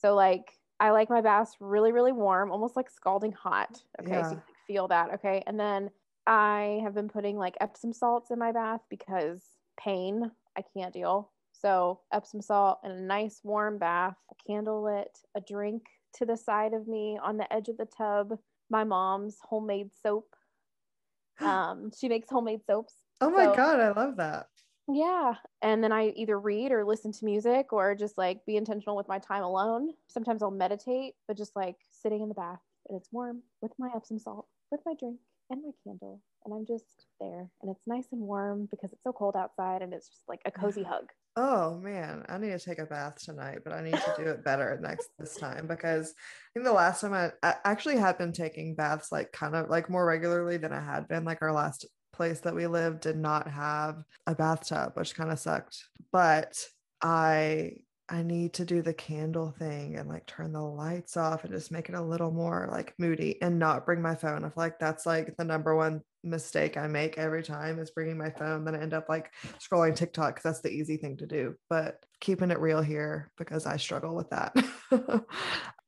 so 0.00 0.14
like 0.14 0.52
i 0.80 0.90
like 0.90 1.10
my 1.10 1.20
baths 1.20 1.56
really 1.60 1.92
really 1.92 2.12
warm 2.12 2.50
almost 2.52 2.76
like 2.76 2.88
scalding 2.88 3.32
hot 3.32 3.82
okay 4.00 4.12
Yeah. 4.12 4.22
so 4.22 4.30
you 4.30 4.42
can 4.46 4.54
feel 4.66 4.88
that 4.88 5.14
okay 5.14 5.42
and 5.46 5.58
then 5.58 5.90
i 6.28 6.78
have 6.84 6.94
been 6.94 7.08
putting 7.08 7.36
like 7.36 7.56
epsom 7.60 7.92
salts 7.92 8.30
in 8.30 8.38
my 8.38 8.52
bath 8.52 8.82
because 8.90 9.42
pain 9.80 10.30
i 10.56 10.62
can't 10.76 10.92
deal 10.92 11.30
so 11.52 12.00
epsom 12.12 12.40
salt 12.40 12.78
and 12.84 12.92
a 12.92 13.00
nice 13.00 13.40
warm 13.42 13.78
bath 13.78 14.14
a 14.30 14.34
candle 14.46 14.84
lit 14.84 15.18
a 15.36 15.40
drink 15.40 15.82
to 16.14 16.24
the 16.24 16.36
side 16.36 16.72
of 16.74 16.86
me 16.86 17.18
on 17.22 17.36
the 17.36 17.52
edge 17.52 17.68
of 17.68 17.76
the 17.78 17.86
tub 17.86 18.38
my 18.70 18.84
mom's 18.84 19.38
homemade 19.48 19.90
soap. 20.02 20.26
Um, 21.40 21.92
she 21.98 22.08
makes 22.08 22.28
homemade 22.28 22.64
soaps. 22.66 22.94
oh 23.20 23.30
my 23.30 23.44
So- 23.44 23.54
God, 23.54 23.80
I 23.80 23.92
love 23.92 24.16
that. 24.16 24.48
Yeah. 24.88 25.34
And 25.62 25.84
then 25.84 25.92
I 25.92 26.08
either 26.16 26.38
read 26.40 26.72
or 26.72 26.84
listen 26.84 27.12
to 27.12 27.24
music 27.24 27.72
or 27.72 27.94
just 27.94 28.18
like 28.18 28.44
be 28.44 28.56
intentional 28.56 28.96
with 28.96 29.06
my 29.06 29.18
time 29.20 29.44
alone. 29.44 29.90
Sometimes 30.08 30.42
I'll 30.42 30.50
meditate, 30.50 31.14
but 31.28 31.36
just 31.36 31.54
like 31.54 31.76
sitting 31.92 32.22
in 32.22 32.28
the 32.28 32.34
bath 32.34 32.58
and 32.88 32.98
it's 32.98 33.12
warm 33.12 33.42
with 33.62 33.72
my 33.78 33.88
Epsom 33.94 34.18
salt, 34.18 34.46
with 34.72 34.80
my 34.84 34.94
drink 34.98 35.18
and 35.50 35.62
my 35.62 35.70
candle. 35.84 36.20
And 36.44 36.54
I'm 36.54 36.66
just 36.66 37.06
there. 37.20 37.48
And 37.62 37.70
it's 37.70 37.86
nice 37.86 38.06
and 38.12 38.20
warm 38.20 38.68
because 38.70 38.92
it's 38.92 39.02
so 39.02 39.12
cold 39.12 39.36
outside 39.36 39.82
and 39.82 39.92
it's 39.92 40.08
just 40.08 40.22
like 40.28 40.40
a 40.44 40.50
cozy 40.50 40.82
hug. 40.88 41.06
Oh 41.36 41.76
man, 41.76 42.24
I 42.28 42.38
need 42.38 42.50
to 42.50 42.58
take 42.58 42.78
a 42.78 42.86
bath 42.86 43.24
tonight, 43.24 43.58
but 43.64 43.72
I 43.72 43.82
need 43.82 43.94
to 43.94 44.14
do 44.16 44.24
it 44.24 44.44
better 44.44 44.78
next 44.82 45.10
this 45.18 45.36
time 45.36 45.66
because 45.66 46.10
I 46.10 46.48
think 46.54 46.66
the 46.66 46.72
last 46.72 47.00
time 47.00 47.14
I, 47.14 47.30
I 47.42 47.54
actually 47.64 47.96
had 47.96 48.18
been 48.18 48.32
taking 48.32 48.74
baths 48.74 49.12
like 49.12 49.32
kind 49.32 49.54
of 49.54 49.68
like 49.68 49.90
more 49.90 50.04
regularly 50.04 50.56
than 50.56 50.72
I 50.72 50.80
had 50.80 51.06
been. 51.06 51.24
Like 51.24 51.42
our 51.42 51.52
last 51.52 51.86
place 52.12 52.40
that 52.40 52.54
we 52.54 52.66
lived 52.66 53.00
did 53.00 53.16
not 53.16 53.48
have 53.48 54.02
a 54.26 54.34
bathtub, 54.34 54.92
which 54.94 55.14
kind 55.14 55.30
of 55.30 55.38
sucked. 55.38 55.84
But 56.10 56.60
I 57.00 57.74
I 58.10 58.22
need 58.22 58.54
to 58.54 58.64
do 58.64 58.80
the 58.80 58.94
candle 58.94 59.54
thing 59.58 59.96
and 59.96 60.08
like 60.08 60.26
turn 60.26 60.52
the 60.52 60.62
lights 60.62 61.16
off 61.16 61.44
and 61.44 61.52
just 61.52 61.70
make 61.70 61.88
it 61.88 61.94
a 61.94 62.00
little 62.00 62.30
more 62.30 62.68
like 62.70 62.94
moody 62.98 63.40
and 63.42 63.58
not 63.58 63.84
bring 63.84 64.00
my 64.00 64.14
phone. 64.14 64.44
I 64.44 64.48
feel 64.48 64.54
like 64.56 64.78
that's 64.78 65.04
like 65.04 65.36
the 65.36 65.44
number 65.44 65.76
one 65.76 66.00
mistake 66.24 66.76
I 66.76 66.86
make 66.86 67.18
every 67.18 67.42
time 67.42 67.78
is 67.78 67.90
bringing 67.90 68.16
my 68.16 68.30
phone. 68.30 68.64
Then 68.64 68.74
I 68.74 68.80
end 68.80 68.94
up 68.94 69.08
like 69.08 69.32
scrolling 69.58 69.94
TikTok 69.94 70.36
because 70.36 70.42
that's 70.42 70.60
the 70.62 70.72
easy 70.72 70.96
thing 70.96 71.18
to 71.18 71.26
do. 71.26 71.54
But 71.68 72.02
keeping 72.20 72.50
it 72.50 72.60
real 72.60 72.80
here 72.80 73.30
because 73.36 73.66
I 73.66 73.76
struggle 73.76 74.14
with 74.14 74.30
that. 74.30 74.56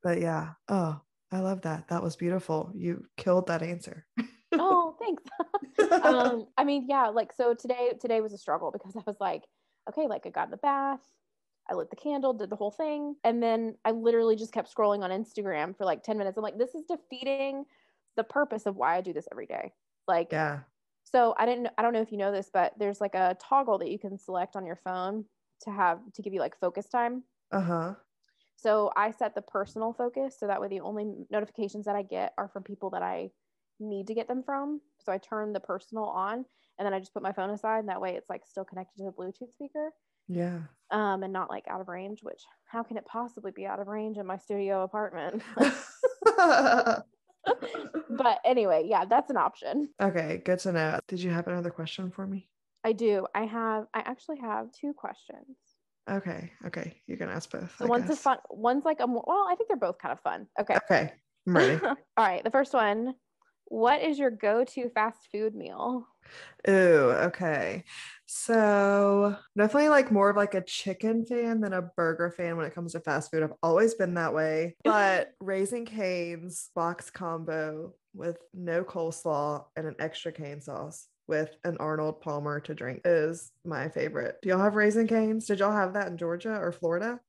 but 0.03 0.21
yeah, 0.21 0.50
oh, 0.69 1.00
I 1.33 1.41
love 1.41 1.62
that. 1.62 1.89
That 1.89 2.03
was 2.03 2.17
beautiful. 2.17 2.71
You 2.75 3.07
killed 3.17 3.47
that 3.47 3.62
answer. 3.62 4.05
oh, 4.53 4.97
thanks. 5.00 5.23
um, 6.05 6.47
I 6.59 6.65
mean, 6.65 6.87
yeah, 6.89 7.09
like 7.09 7.33
so 7.33 7.55
today 7.55 7.93
today 8.00 8.21
was 8.21 8.33
a 8.33 8.39
struggle 8.39 8.71
because 8.71 8.95
I 8.97 9.03
was 9.07 9.17
like, 9.21 9.43
okay, 9.89 10.07
like 10.07 10.27
I 10.27 10.31
got 10.31 10.47
in 10.47 10.50
the 10.50 10.57
bath, 10.59 11.00
I 11.71 11.75
lit 11.75 11.91
the 11.91 11.97
candle, 11.97 12.33
did 12.33 12.50
the 12.50 12.57
whole 12.57 12.71
thing, 12.71 13.15
and 13.25 13.43
then 13.43 13.77
I 13.85 13.93
literally 13.93 14.37
just 14.37 14.53
kept 14.53 14.75
scrolling 14.75 15.03
on 15.03 15.11
Instagram 15.11 15.77
for 15.77 15.85
like 15.85 16.03
10 16.03 16.19
minutes. 16.19 16.37
I'm 16.37 16.43
like, 16.43 16.59
this 16.59 16.75
is 16.75 16.83
defeating 16.85 17.65
the 18.17 18.25
purpose 18.25 18.67
of 18.67 18.77
why 18.77 18.97
I 18.97 19.00
do 19.00 19.12
this 19.12 19.29
every 19.31 19.47
day. 19.47 19.73
Like, 20.09 20.29
yeah. 20.33 20.61
So 21.05 21.35
I 21.39 21.47
didn't 21.47 21.69
I 21.79 21.83
don't 21.83 21.93
know 21.93 22.00
if 22.00 22.12
you 22.12 22.19
know 22.19 22.33
this, 22.33 22.50
but 22.53 22.73
there's 22.79 23.00
like 23.00 23.15
a 23.15 23.37
toggle 23.41 23.79
that 23.79 23.91
you 23.91 23.99
can 23.99 24.19
select 24.19 24.57
on 24.57 24.67
your 24.67 24.77
phone 24.77 25.25
to 25.62 25.71
have 25.71 25.99
to 26.15 26.23
give 26.23 26.33
you 26.33 26.41
like 26.41 26.59
focus 26.59 26.87
time. 26.89 27.25
Uh-huh. 27.53 27.95
So 28.57 28.93
I 28.97 29.11
set 29.11 29.35
the 29.35 29.43
personal 29.43 29.93
focus 29.93 30.37
so 30.39 30.47
that 30.47 30.61
way 30.61 30.69
the 30.69 30.81
only 30.81 31.07
notifications 31.31 31.87
that 31.87 31.97
I 31.97 32.03
get 32.03 32.35
are 32.37 32.49
from 32.49 32.62
people 32.62 32.91
that 32.91 33.03
I 33.03 33.31
need 33.79 34.07
to 34.09 34.15
get 34.15 34.29
them 34.29 34.43
from. 34.43 34.81
So 34.99 35.12
I 35.12 35.19
turn 35.19 35.53
the 35.53 35.61
personal 35.61 36.05
on 36.05 36.45
and 36.79 36.87
then 36.87 36.93
I 36.93 36.99
just 36.99 37.15
put 37.15 37.23
my 37.23 37.33
phone 37.33 37.50
aside 37.50 37.79
and 37.81 37.89
that 37.89 38.00
way 38.00 38.15
it's 38.17 38.29
like 38.29 38.43
still 38.47 38.65
connected 38.65 38.99
to 38.99 39.05
the 39.05 39.12
Bluetooth 39.12 39.53
speaker. 39.53 39.91
Yeah. 40.31 40.61
Um, 40.91 41.23
and 41.23 41.33
not 41.33 41.51
like 41.51 41.65
out 41.69 41.81
of 41.81 41.89
range, 41.89 42.21
which 42.23 42.43
how 42.67 42.83
can 42.83 42.97
it 42.97 43.05
possibly 43.05 43.53
be 43.53 43.67
out 43.67 43.81
of 43.81 43.87
range 43.87 44.17
in 44.17 44.27
my 44.27 44.37
studio 44.37 44.83
apartment? 44.83 45.43
but 46.37 47.05
anyway, 48.45 48.85
yeah, 48.87 49.05
that's 49.05 49.31
an 49.31 49.37
option. 49.37 49.89
Okay, 50.01 50.43
good 50.45 50.59
to 50.61 50.73
know. 50.73 50.99
Did 51.07 51.21
you 51.21 51.31
have 51.31 51.47
another 51.47 51.71
question 51.71 52.11
for 52.11 52.27
me? 52.27 52.49
I 52.85 52.93
do. 52.93 53.27
I 53.35 53.45
have 53.45 53.87
I 53.95 54.01
actually 54.01 54.39
have 54.41 54.73
two 54.73 54.93
questions. 54.93 55.57
Okay. 56.11 56.51
Okay. 56.67 56.97
You 57.07 57.17
can 57.17 57.29
ask 57.29 57.51
both. 57.51 57.75
So 57.79 57.87
one's 57.87 58.11
a 58.11 58.17
fun 58.17 58.39
one's 58.51 58.85
like 58.85 59.01
a 59.01 59.07
more 59.07 59.25
well, 59.27 59.47
I 59.49 59.55
think 59.55 59.69
they're 59.69 59.77
both 59.77 59.99
kind 59.99 60.13
of 60.13 60.21
fun. 60.21 60.47
Okay. 60.59 60.77
Okay. 60.77 61.13
I'm 61.47 61.57
ready. 61.57 61.81
All 61.85 61.97
right. 62.19 62.43
The 62.43 62.51
first 62.51 62.73
one. 62.73 63.15
What 63.67 64.03
is 64.03 64.19
your 64.19 64.33
go-to 64.33 64.89
fast 64.89 65.29
food 65.31 65.55
meal? 65.55 66.05
Ooh, 66.69 67.11
okay. 67.11 67.85
So 68.27 69.37
definitely 69.57 69.89
like 69.89 70.13
more 70.13 70.31
of 70.31 70.37
like 70.37 70.55
a 70.55 70.61
chicken 70.61 71.25
fan 71.25 71.61
than 71.61 71.73
a 71.73 71.83
burger 71.83 72.31
fan 72.31 72.57
when 72.57 72.67
it 72.67 72.75
comes 72.75 72.93
to 72.93 73.01
fast 73.01 73.31
food. 73.31 73.43
I've 73.43 73.55
always 73.63 73.95
been 73.95 74.15
that 74.15 74.35
way. 74.35 74.77
But 74.85 75.33
Raising 75.41 75.85
Cane's 75.85 76.71
box 76.75 77.11
combo 77.11 77.95
with 78.15 78.39
no 78.55 78.85
coleslaw 78.85 79.65
and 79.77 79.87
an 79.87 79.97
extra 79.99 80.33
cane 80.33 80.61
sauce 80.61 81.09
with 81.27 81.55
an 81.65 81.77
Arnold 81.79 82.21
Palmer 82.21 82.61
to 82.61 82.75
drink 82.75 83.01
is 83.05 83.53
my 83.65 83.89
favorite. 83.89 84.37
Do 84.43 84.49
y'all 84.49 84.59
have 84.59 84.75
Raising 84.75 85.07
Cane's? 85.07 85.47
Did 85.47 85.61
y'all 85.61 85.73
have 85.73 85.95
that 85.95 86.09
in 86.09 86.17
Georgia 86.17 86.57
or 86.57 86.73
Florida? 86.73 87.21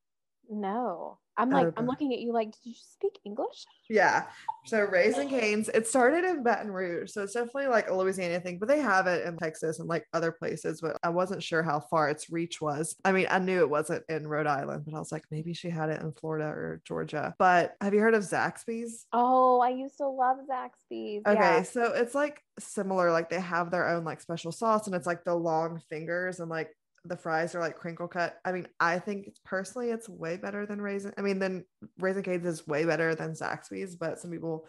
No. 0.48 1.18
I'm 1.36 1.50
like, 1.50 1.66
okay. 1.66 1.74
I'm 1.78 1.86
looking 1.86 2.12
at 2.12 2.20
you 2.20 2.32
like, 2.32 2.52
did 2.52 2.60
you 2.64 2.74
speak 2.74 3.18
English? 3.24 3.64
Yeah. 3.88 4.26
So 4.66 4.80
Raising 4.80 5.28
Cane's, 5.28 5.68
it 5.68 5.86
started 5.86 6.24
in 6.24 6.42
Baton 6.42 6.70
Rouge. 6.70 7.10
So 7.10 7.22
it's 7.22 7.32
definitely 7.32 7.68
like 7.68 7.88
a 7.88 7.94
Louisiana 7.94 8.38
thing, 8.40 8.58
but 8.58 8.68
they 8.68 8.80
have 8.80 9.06
it 9.06 9.26
in 9.26 9.36
Texas 9.36 9.78
and 9.78 9.88
like 9.88 10.06
other 10.12 10.30
places. 10.30 10.80
But 10.80 10.98
I 11.02 11.08
wasn't 11.08 11.42
sure 11.42 11.62
how 11.62 11.80
far 11.80 12.10
its 12.10 12.30
reach 12.30 12.60
was. 12.60 12.96
I 13.04 13.12
mean, 13.12 13.26
I 13.30 13.38
knew 13.38 13.60
it 13.60 13.70
wasn't 13.70 14.04
in 14.08 14.26
Rhode 14.26 14.46
Island, 14.46 14.84
but 14.84 14.94
I 14.94 14.98
was 14.98 15.10
like, 15.10 15.24
maybe 15.30 15.54
she 15.54 15.70
had 15.70 15.88
it 15.88 16.02
in 16.02 16.12
Florida 16.12 16.46
or 16.46 16.82
Georgia. 16.84 17.34
But 17.38 17.76
have 17.80 17.94
you 17.94 18.00
heard 18.00 18.14
of 18.14 18.22
Zaxby's? 18.22 19.06
Oh, 19.12 19.60
I 19.60 19.70
used 19.70 19.96
to 19.98 20.08
love 20.08 20.38
Zaxby's. 20.48 21.22
Okay. 21.26 21.38
Yeah. 21.38 21.62
So 21.62 21.92
it's 21.92 22.14
like 22.14 22.42
similar, 22.58 23.10
like 23.10 23.30
they 23.30 23.40
have 23.40 23.70
their 23.70 23.88
own 23.88 24.04
like 24.04 24.20
special 24.20 24.52
sauce 24.52 24.86
and 24.86 24.94
it's 24.94 25.06
like 25.06 25.24
the 25.24 25.34
long 25.34 25.80
fingers 25.88 26.40
and 26.40 26.50
like 26.50 26.70
the 27.04 27.16
fries 27.16 27.54
are 27.54 27.60
like 27.60 27.76
crinkle 27.76 28.08
cut. 28.08 28.38
I 28.44 28.52
mean, 28.52 28.68
I 28.78 28.98
think 28.98 29.34
personally 29.44 29.90
it's 29.90 30.08
way 30.08 30.36
better 30.36 30.66
than 30.66 30.80
raisin. 30.80 31.12
I 31.18 31.22
mean, 31.22 31.38
then 31.38 31.64
Raising 31.98 32.22
Cane's 32.22 32.46
is 32.46 32.66
way 32.66 32.84
better 32.84 33.14
than 33.14 33.32
Zaxby's, 33.32 33.96
but 33.96 34.20
some 34.20 34.30
people 34.30 34.66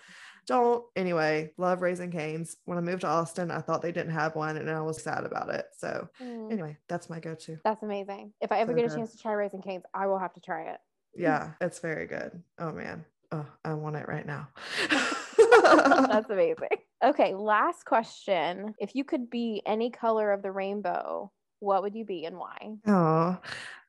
don't. 0.48 0.84
Anyway, 0.96 1.54
love 1.58 1.82
Raising 1.82 2.12
Cane's. 2.12 2.58
When 2.66 2.78
I 2.78 2.82
moved 2.82 3.02
to 3.02 3.08
Austin, 3.08 3.52
I 3.52 3.60
thought 3.60 3.82
they 3.82 3.92
didn't 3.92 4.14
have 4.14 4.36
one, 4.36 4.58
and 4.58 4.70
I 4.70 4.82
was 4.82 5.02
sad 5.02 5.26
about 5.26 5.50
it. 5.50 5.66
So 5.78 6.08
mm. 6.22 6.52
anyway, 6.52 6.78
that's 6.90 7.10
my 7.10 7.20
go-to. 7.20 7.58
That's 7.64 7.84
amazing. 7.84 8.34
If 8.42 8.52
I 8.52 8.60
ever 8.60 8.72
so 8.72 8.76
get 8.76 8.86
a 8.86 8.88
good. 8.90 8.98
chance 8.98 9.12
to 9.12 9.18
try 9.20 9.34
Raising 9.34 9.62
Cane's, 9.62 9.84
I 9.94 10.08
will 10.08 10.20
have 10.20 10.34
to 10.34 10.42
try 10.42 10.72
it. 10.72 10.80
Yeah, 11.16 11.52
it's 11.62 11.80
very 11.80 12.08
good. 12.08 12.42
Oh 12.58 12.72
man, 12.72 13.06
oh 13.32 13.46
I 13.64 13.74
want 13.76 13.96
it 13.96 14.08
right 14.08 14.26
now. 14.26 14.48
that's 14.90 16.30
amazing. 16.30 16.70
Okay, 17.04 17.36
last 17.36 17.86
question. 17.86 18.74
If 18.80 18.96
you 18.96 19.04
could 19.04 19.30
be 19.30 19.62
any 19.66 19.92
color 19.92 20.32
of 20.32 20.42
the 20.42 20.52
rainbow, 20.52 21.32
what 21.64 21.82
would 21.82 21.96
you 21.96 22.06
be 22.06 22.26
and 22.26 22.38
why? 22.38 22.76
Oh, 22.86 23.38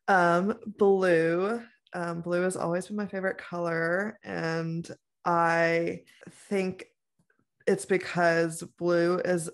um, 0.09 0.55
blue. 0.79 1.61
Um, 1.93 2.21
blue 2.21 2.43
has 2.43 2.57
always 2.57 2.87
been 2.87 2.97
my 2.97 3.07
favorite 3.07 3.39
color. 3.39 4.19
And 4.23 4.89
I 5.25 6.03
think 6.49 6.87
it's 7.67 7.85
because 7.85 8.63
blue 8.79 9.19
is 9.19 9.51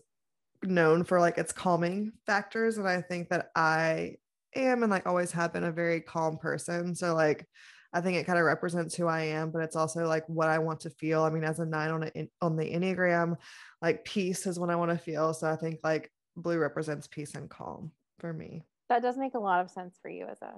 known 0.62 1.04
for 1.04 1.18
like 1.18 1.38
its 1.38 1.52
calming 1.52 2.12
factors. 2.26 2.76
And 2.76 2.86
I 2.86 3.00
think 3.00 3.30
that 3.30 3.50
I 3.56 4.16
am 4.54 4.82
and 4.82 4.90
like 4.90 5.06
always 5.06 5.32
have 5.32 5.52
been 5.52 5.64
a 5.64 5.72
very 5.72 6.00
calm 6.00 6.36
person. 6.36 6.94
So 6.94 7.14
like 7.14 7.46
I 7.92 8.00
think 8.00 8.18
it 8.18 8.26
kind 8.26 8.38
of 8.38 8.44
represents 8.44 8.94
who 8.94 9.06
I 9.06 9.22
am, 9.22 9.50
but 9.50 9.62
it's 9.62 9.76
also 9.76 10.06
like 10.06 10.28
what 10.28 10.48
I 10.48 10.58
want 10.58 10.80
to 10.80 10.90
feel. 10.90 11.22
I 11.22 11.30
mean, 11.30 11.42
as 11.42 11.58
a 11.58 11.66
nine 11.66 11.90
on 11.90 12.04
a, 12.04 12.28
on 12.40 12.56
the 12.56 12.70
Enneagram, 12.70 13.36
like 13.82 14.04
peace 14.04 14.46
is 14.46 14.60
what 14.60 14.70
I 14.70 14.76
want 14.76 14.92
to 14.92 14.98
feel. 14.98 15.34
So 15.34 15.50
I 15.50 15.56
think 15.56 15.80
like 15.82 16.10
blue 16.36 16.58
represents 16.58 17.08
peace 17.08 17.34
and 17.34 17.50
calm 17.50 17.90
for 18.20 18.32
me. 18.32 18.64
That 18.88 19.02
does 19.02 19.16
make 19.16 19.34
a 19.34 19.40
lot 19.40 19.60
of 19.60 19.70
sense 19.70 19.98
for 20.00 20.10
you 20.10 20.26
as 20.26 20.40
a 20.42 20.52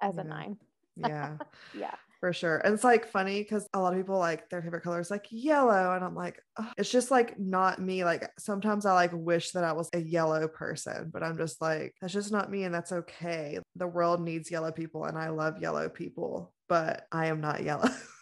as 0.00 0.16
yeah. 0.16 0.20
a 0.20 0.24
nine. 0.24 0.56
Yeah. 0.96 1.36
yeah. 1.74 1.94
For 2.18 2.34
sure. 2.34 2.58
And 2.58 2.74
it's 2.74 2.84
like 2.84 3.06
funny 3.06 3.40
because 3.40 3.66
a 3.72 3.80
lot 3.80 3.94
of 3.94 3.98
people 3.98 4.18
like 4.18 4.50
their 4.50 4.60
favorite 4.60 4.82
color 4.82 5.00
is 5.00 5.10
like 5.10 5.24
yellow. 5.30 5.94
And 5.94 6.04
I'm 6.04 6.16
like, 6.16 6.42
oh, 6.58 6.70
it's 6.76 6.90
just 6.90 7.10
like 7.10 7.38
not 7.38 7.80
me. 7.80 8.04
Like 8.04 8.28
sometimes 8.38 8.84
I 8.84 8.92
like 8.92 9.12
wish 9.14 9.52
that 9.52 9.64
I 9.64 9.72
was 9.72 9.88
a 9.94 10.00
yellow 10.00 10.46
person, 10.46 11.08
but 11.10 11.22
I'm 11.22 11.38
just 11.38 11.62
like, 11.62 11.94
that's 12.00 12.12
just 12.12 12.32
not 12.32 12.50
me. 12.50 12.64
And 12.64 12.74
that's 12.74 12.92
okay. 12.92 13.60
The 13.76 13.86
world 13.86 14.20
needs 14.20 14.50
yellow 14.50 14.72
people 14.72 15.04
and 15.06 15.16
I 15.16 15.30
love 15.30 15.62
yellow 15.62 15.88
people, 15.88 16.52
but 16.68 17.06
I 17.10 17.26
am 17.26 17.40
not 17.40 17.62
yellow. 17.62 17.88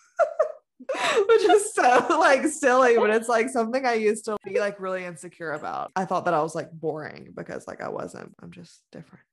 which 1.29 1.43
is 1.43 1.75
so 1.75 2.07
like 2.21 2.47
silly, 2.47 2.97
but 2.97 3.11
it's 3.11 3.29
like 3.29 3.49
something 3.49 3.85
I 3.85 3.95
used 3.95 4.25
to 4.27 4.37
be 4.45 4.61
like 4.61 4.79
really 4.79 5.05
insecure 5.05 5.53
about. 5.53 5.91
I 5.97 6.05
thought 6.05 6.25
that 6.27 6.35
I 6.35 6.43
was 6.43 6.55
like 6.55 6.71
boring 6.73 7.33
because 7.35 7.67
like 7.67 7.81
I 7.81 7.89
wasn't. 7.89 8.35
I'm 8.41 8.53
just 8.53 8.83
different. 8.93 9.25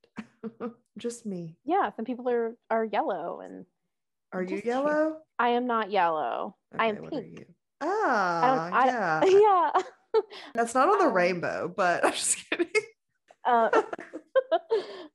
just 0.98 1.24
me. 1.24 1.56
Yeah, 1.64 1.90
some 1.94 2.04
people 2.04 2.28
are 2.28 2.56
are 2.70 2.84
yellow 2.84 3.40
and 3.40 3.64
Are 4.32 4.42
you 4.42 4.60
yellow? 4.64 5.18
I 5.38 5.50
am 5.50 5.66
not 5.66 5.90
yellow. 5.90 6.56
Okay, 6.74 6.84
I 6.84 6.88
am 6.88 7.08
pink. 7.08 7.46
Ah, 7.80 8.70
I 8.72 8.86
yeah. 8.86 9.24
yeah. 9.74 10.22
That's 10.54 10.74
not 10.74 10.88
on 10.88 10.98
the 10.98 11.06
um, 11.06 11.12
rainbow, 11.12 11.72
but 11.74 12.04
I'm 12.04 12.12
just 12.12 12.38
kidding. 12.50 12.66
Uh, 13.44 13.82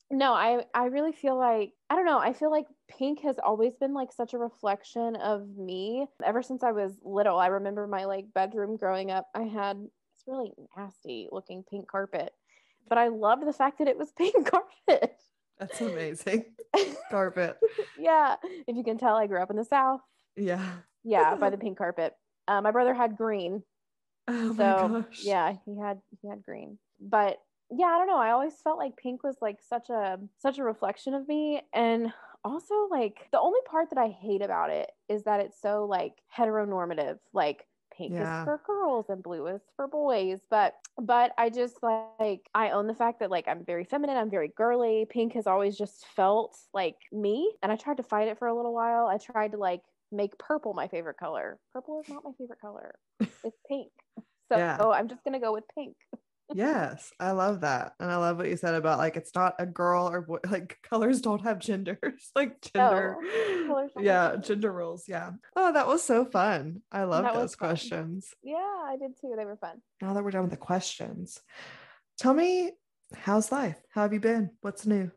no, 0.10 0.34
I 0.34 0.63
I 0.74 0.86
really 0.86 1.12
feel 1.12 1.38
like 1.38 1.74
I 1.89 1.96
don't 1.96 2.06
know. 2.06 2.20
I 2.20 2.34
feel 2.34 2.52
like 2.52 2.67
pink 3.01 3.21
has 3.21 3.37
always 3.43 3.73
been 3.73 3.95
like 3.95 4.13
such 4.13 4.35
a 4.35 4.37
reflection 4.37 5.15
of 5.15 5.57
me. 5.57 6.05
Ever 6.23 6.43
since 6.43 6.61
I 6.61 6.71
was 6.71 6.99
little, 7.03 7.39
I 7.39 7.47
remember 7.47 7.87
my 7.87 8.05
like 8.05 8.25
bedroom 8.35 8.77
growing 8.77 9.09
up. 9.09 9.25
I 9.33 9.41
had 9.41 9.81
this 9.81 10.23
really 10.27 10.53
nasty 10.77 11.27
looking 11.31 11.63
pink 11.67 11.89
carpet, 11.89 12.31
but 12.87 12.99
I 12.99 13.07
loved 13.07 13.47
the 13.47 13.53
fact 13.53 13.79
that 13.79 13.87
it 13.87 13.97
was 13.97 14.11
pink 14.17 14.45
carpet. 14.45 15.15
That's 15.59 15.81
amazing. 15.81 16.45
carpet. 17.09 17.57
yeah, 17.97 18.35
if 18.67 18.75
you 18.75 18.83
can 18.83 18.99
tell, 18.99 19.15
I 19.15 19.25
grew 19.25 19.41
up 19.41 19.49
in 19.49 19.55
the 19.55 19.65
south. 19.65 20.01
Yeah. 20.35 20.63
yeah, 21.03 21.33
by 21.33 21.49
the 21.49 21.57
pink 21.65 21.79
carpet. 21.79 22.13
Uh, 22.47 22.61
my 22.61 22.69
brother 22.69 22.93
had 22.93 23.17
green. 23.17 23.63
Oh 24.27 24.55
so 24.55 25.05
yeah, 25.23 25.55
he 25.65 25.79
had 25.79 25.99
he 26.21 26.29
had 26.29 26.43
green, 26.43 26.77
but 26.99 27.39
yeah, 27.71 27.85
I 27.85 27.97
don't 27.97 28.07
know. 28.07 28.17
I 28.17 28.29
always 28.29 28.53
felt 28.63 28.77
like 28.77 28.95
pink 28.95 29.23
was 29.23 29.37
like 29.41 29.57
such 29.67 29.89
a 29.89 30.19
such 30.37 30.59
a 30.59 30.63
reflection 30.63 31.15
of 31.15 31.27
me 31.27 31.61
and 31.73 32.13
also 32.43 32.88
like 32.89 33.27
the 33.32 33.39
only 33.39 33.60
part 33.65 33.89
that 33.89 33.99
I 33.99 34.10
hate 34.10 34.41
about 34.41 34.69
it 34.69 34.89
is 35.10 35.23
that 35.23 35.39
it's 35.39 35.62
so 35.62 35.86
like 35.86 36.13
heteronormative. 36.36 37.17
Like 37.34 37.65
pink 37.95 38.13
yeah. 38.13 38.41
is 38.41 38.45
for 38.45 38.62
girls 38.65 39.06
and 39.10 39.21
blue 39.21 39.47
is 39.47 39.62
for 39.75 39.88
boys 39.88 40.39
but 40.49 40.75
but 40.97 41.32
i 41.38 41.49
just 41.49 41.77
like 41.84 42.39
i 42.56 42.69
own 42.69 42.88
the 42.88 42.95
fact 42.95 43.19
that 43.19 43.30
like 43.30 43.47
i'm 43.47 43.63
very 43.65 43.84
feminine 43.84 44.17
i'm 44.17 44.30
very 44.30 44.51
girly 44.56 45.06
pink 45.10 45.34
has 45.34 45.47
always 45.47 45.77
just 45.77 46.06
felt 46.15 46.58
like 46.73 46.95
me 47.12 47.54
and 47.62 47.71
i 47.71 47.75
tried 47.75 47.97
to 47.97 48.04
fight 48.04 48.27
it 48.27 48.39
for 48.39 48.47
a 48.47 48.56
little 48.56 48.73
while 48.73 49.08
i 49.08 49.17
tried 49.17 49.51
to 49.51 49.58
like 49.58 49.82
make 50.12 50.38
purple 50.38 50.73
my 50.73 50.88
favorite 50.88 51.17
color 51.17 51.60
purple 51.73 52.01
is 52.01 52.10
not 52.10 52.23
my 52.23 52.32
favorite 52.38 52.60
color 52.60 52.95
it's 53.19 53.60
pink 53.67 53.91
so 54.49 54.58
yeah. 54.58 54.77
i'm 54.77 55.08
just 55.08 55.23
gonna 55.23 55.39
go 55.39 55.54
with 55.54 55.63
pink 55.75 55.95
yes, 56.53 57.11
I 57.19 57.31
love 57.31 57.61
that. 57.61 57.93
And 57.99 58.11
I 58.11 58.17
love 58.17 58.37
what 58.37 58.49
you 58.49 58.57
said 58.57 58.75
about 58.75 58.97
like 58.99 59.15
it's 59.17 59.33
not 59.35 59.55
a 59.59 59.65
girl 59.65 60.09
or 60.09 60.21
boy, 60.21 60.37
like 60.49 60.77
colors 60.89 61.21
don't 61.21 61.41
have 61.41 61.59
genders, 61.59 62.31
like 62.35 62.61
gender. 62.61 63.17
No, 63.21 63.89
yeah, 63.99 64.35
gender 64.41 64.71
roles. 64.71 65.05
Yeah. 65.07 65.31
Oh, 65.55 65.73
that 65.73 65.87
was 65.87 66.03
so 66.03 66.25
fun. 66.25 66.81
I 66.91 67.03
love 67.03 67.33
those 67.33 67.55
questions. 67.55 68.33
Yeah, 68.43 68.57
I 68.57 68.97
did 68.99 69.19
too. 69.19 69.33
They 69.37 69.45
were 69.45 69.57
fun. 69.57 69.81
Now 70.01 70.13
that 70.13 70.23
we're 70.23 70.31
done 70.31 70.41
with 70.43 70.51
the 70.51 70.57
questions, 70.57 71.39
tell 72.17 72.33
me 72.33 72.71
how's 73.15 73.51
life? 73.51 73.77
How 73.89 74.03
have 74.03 74.13
you 74.13 74.19
been? 74.19 74.51
What's 74.61 74.85
new? 74.85 75.11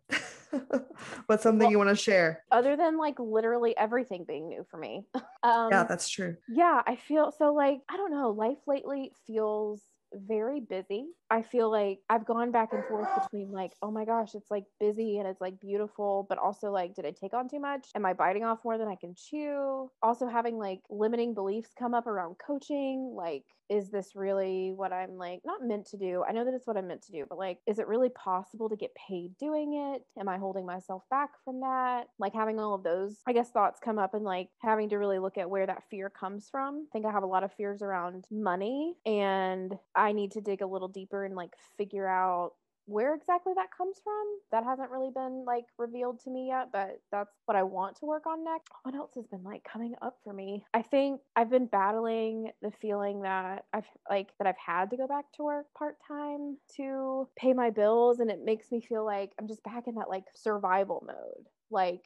What's 1.26 1.42
something 1.42 1.64
Well- 1.64 1.70
you 1.70 1.78
want 1.78 1.90
to 1.90 1.96
share? 1.96 2.44
Other 2.50 2.76
than 2.76 2.96
like 2.96 3.18
literally 3.18 3.76
everything 3.76 4.24
being 4.26 4.48
new 4.48 4.64
for 4.70 4.76
me. 4.76 5.04
um, 5.42 5.68
yeah, 5.70 5.84
that's 5.84 6.08
true. 6.08 6.36
yeah, 6.48 6.80
I 6.86 6.96
feel 6.96 7.32
so 7.32 7.52
like, 7.52 7.80
I 7.88 7.96
don't 7.96 8.12
know, 8.12 8.30
life 8.30 8.58
lately 8.66 9.12
feels 9.26 9.82
very 10.14 10.60
busy. 10.60 11.06
I 11.30 11.42
feel 11.42 11.70
like 11.70 12.00
I've 12.08 12.26
gone 12.26 12.52
back 12.52 12.72
and 12.72 12.84
forth 12.84 13.08
between 13.22 13.50
like, 13.50 13.72
oh 13.82 13.90
my 13.90 14.04
gosh, 14.04 14.34
it's 14.34 14.50
like 14.50 14.64
busy 14.78 15.18
and 15.18 15.26
it's 15.26 15.40
like 15.40 15.60
beautiful, 15.60 16.26
but 16.28 16.38
also 16.38 16.70
like, 16.70 16.94
did 16.94 17.06
I 17.06 17.10
take 17.10 17.34
on 17.34 17.48
too 17.48 17.60
much? 17.60 17.88
Am 17.94 18.06
I 18.06 18.12
biting 18.12 18.44
off 18.44 18.64
more 18.64 18.78
than 18.78 18.88
I 18.88 18.94
can 18.94 19.14
chew? 19.16 19.90
Also 20.02 20.28
having 20.28 20.58
like 20.58 20.80
limiting 20.90 21.34
beliefs 21.34 21.70
come 21.78 21.94
up 21.94 22.06
around 22.06 22.36
coaching. 22.44 23.14
Like, 23.16 23.44
is 23.70 23.90
this 23.90 24.14
really 24.14 24.72
what 24.74 24.92
I'm 24.92 25.16
like 25.16 25.40
not 25.44 25.62
meant 25.62 25.86
to 25.86 25.96
do? 25.96 26.22
I 26.28 26.32
know 26.32 26.44
that 26.44 26.54
it's 26.54 26.66
what 26.66 26.76
I'm 26.76 26.88
meant 26.88 27.02
to 27.02 27.12
do, 27.12 27.24
but 27.28 27.38
like, 27.38 27.58
is 27.66 27.78
it 27.78 27.88
really 27.88 28.10
possible 28.10 28.68
to 28.68 28.76
get 28.76 28.94
paid 28.94 29.36
doing 29.38 29.94
it? 29.94 30.02
Am 30.20 30.28
I 30.28 30.38
holding 30.38 30.66
myself 30.66 31.02
back 31.10 31.30
from 31.44 31.60
that? 31.60 32.08
Like 32.18 32.34
having 32.34 32.60
all 32.60 32.74
of 32.74 32.82
those, 32.82 33.16
I 33.26 33.32
guess, 33.32 33.50
thoughts 33.50 33.80
come 33.82 33.98
up 33.98 34.14
and 34.14 34.24
like 34.24 34.50
having 34.60 34.88
to 34.90 34.96
really 34.96 35.18
look 35.18 35.38
at 35.38 35.48
where 35.48 35.66
that 35.66 35.84
fear 35.90 36.10
comes 36.10 36.48
from. 36.50 36.86
I 36.88 36.92
think 36.92 37.06
I 37.06 37.12
have 37.12 37.22
a 37.22 37.26
lot 37.26 37.44
of 37.44 37.52
fears 37.54 37.82
around 37.82 38.26
money 38.30 38.94
and 39.06 39.76
I 39.96 40.03
need 40.12 40.32
to 40.32 40.40
dig 40.40 40.62
a 40.62 40.66
little 40.66 40.88
deeper 40.88 41.24
and 41.24 41.34
like 41.34 41.52
figure 41.76 42.08
out 42.08 42.52
where 42.86 43.14
exactly 43.14 43.54
that 43.56 43.68
comes 43.76 43.96
from. 44.04 44.26
That 44.52 44.64
hasn't 44.64 44.90
really 44.90 45.10
been 45.10 45.44
like 45.46 45.64
revealed 45.78 46.20
to 46.24 46.30
me 46.30 46.48
yet 46.48 46.68
but 46.72 47.00
that's 47.10 47.30
what 47.46 47.56
i 47.56 47.62
want 47.62 47.96
to 47.96 48.06
work 48.06 48.26
on 48.26 48.44
next. 48.44 48.70
What 48.82 48.94
else 48.94 49.12
has 49.16 49.26
been 49.26 49.42
like 49.42 49.64
coming 49.64 49.94
up 50.02 50.18
for 50.22 50.32
me? 50.32 50.64
I 50.74 50.82
think 50.82 51.20
i've 51.34 51.50
been 51.50 51.66
battling 51.66 52.50
the 52.62 52.70
feeling 52.70 53.22
that 53.22 53.64
i've 53.72 53.88
like 54.10 54.28
that 54.38 54.46
i've 54.46 54.58
had 54.64 54.90
to 54.90 54.96
go 54.96 55.06
back 55.06 55.24
to 55.36 55.44
work 55.44 55.66
part-time 55.76 56.58
to 56.76 57.28
pay 57.36 57.52
my 57.52 57.70
bills 57.70 58.20
and 58.20 58.30
it 58.30 58.40
makes 58.44 58.70
me 58.70 58.80
feel 58.80 59.04
like 59.04 59.30
i'm 59.40 59.48
just 59.48 59.64
back 59.64 59.86
in 59.86 59.94
that 59.94 60.10
like 60.10 60.24
survival 60.34 61.02
mode. 61.06 61.46
Like 61.70 62.02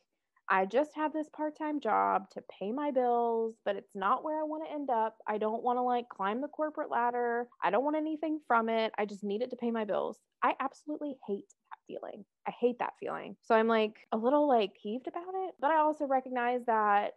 I 0.50 0.64
just 0.64 0.90
have 0.96 1.12
this 1.12 1.28
part 1.28 1.56
time 1.58 1.80
job 1.80 2.30
to 2.30 2.42
pay 2.58 2.72
my 2.72 2.90
bills, 2.90 3.56
but 3.64 3.76
it's 3.76 3.94
not 3.94 4.24
where 4.24 4.40
I 4.40 4.44
want 4.44 4.64
to 4.66 4.72
end 4.72 4.88
up. 4.90 5.18
I 5.26 5.38
don't 5.38 5.62
want 5.62 5.78
to 5.78 5.82
like 5.82 6.08
climb 6.08 6.40
the 6.40 6.48
corporate 6.48 6.90
ladder. 6.90 7.48
I 7.62 7.70
don't 7.70 7.84
want 7.84 7.96
anything 7.96 8.40
from 8.46 8.68
it. 8.68 8.92
I 8.96 9.04
just 9.04 9.22
need 9.24 9.42
it 9.42 9.50
to 9.50 9.56
pay 9.56 9.70
my 9.70 9.84
bills. 9.84 10.18
I 10.42 10.54
absolutely 10.60 11.16
hate 11.26 11.52
that 11.70 11.78
feeling. 11.86 12.24
I 12.46 12.52
hate 12.58 12.78
that 12.78 12.94
feeling. 12.98 13.36
So 13.42 13.54
I'm 13.54 13.68
like 13.68 13.96
a 14.12 14.16
little 14.16 14.48
like 14.48 14.72
peeved 14.82 15.06
about 15.06 15.34
it. 15.34 15.54
But 15.60 15.70
I 15.70 15.78
also 15.78 16.06
recognize 16.06 16.64
that 16.66 17.12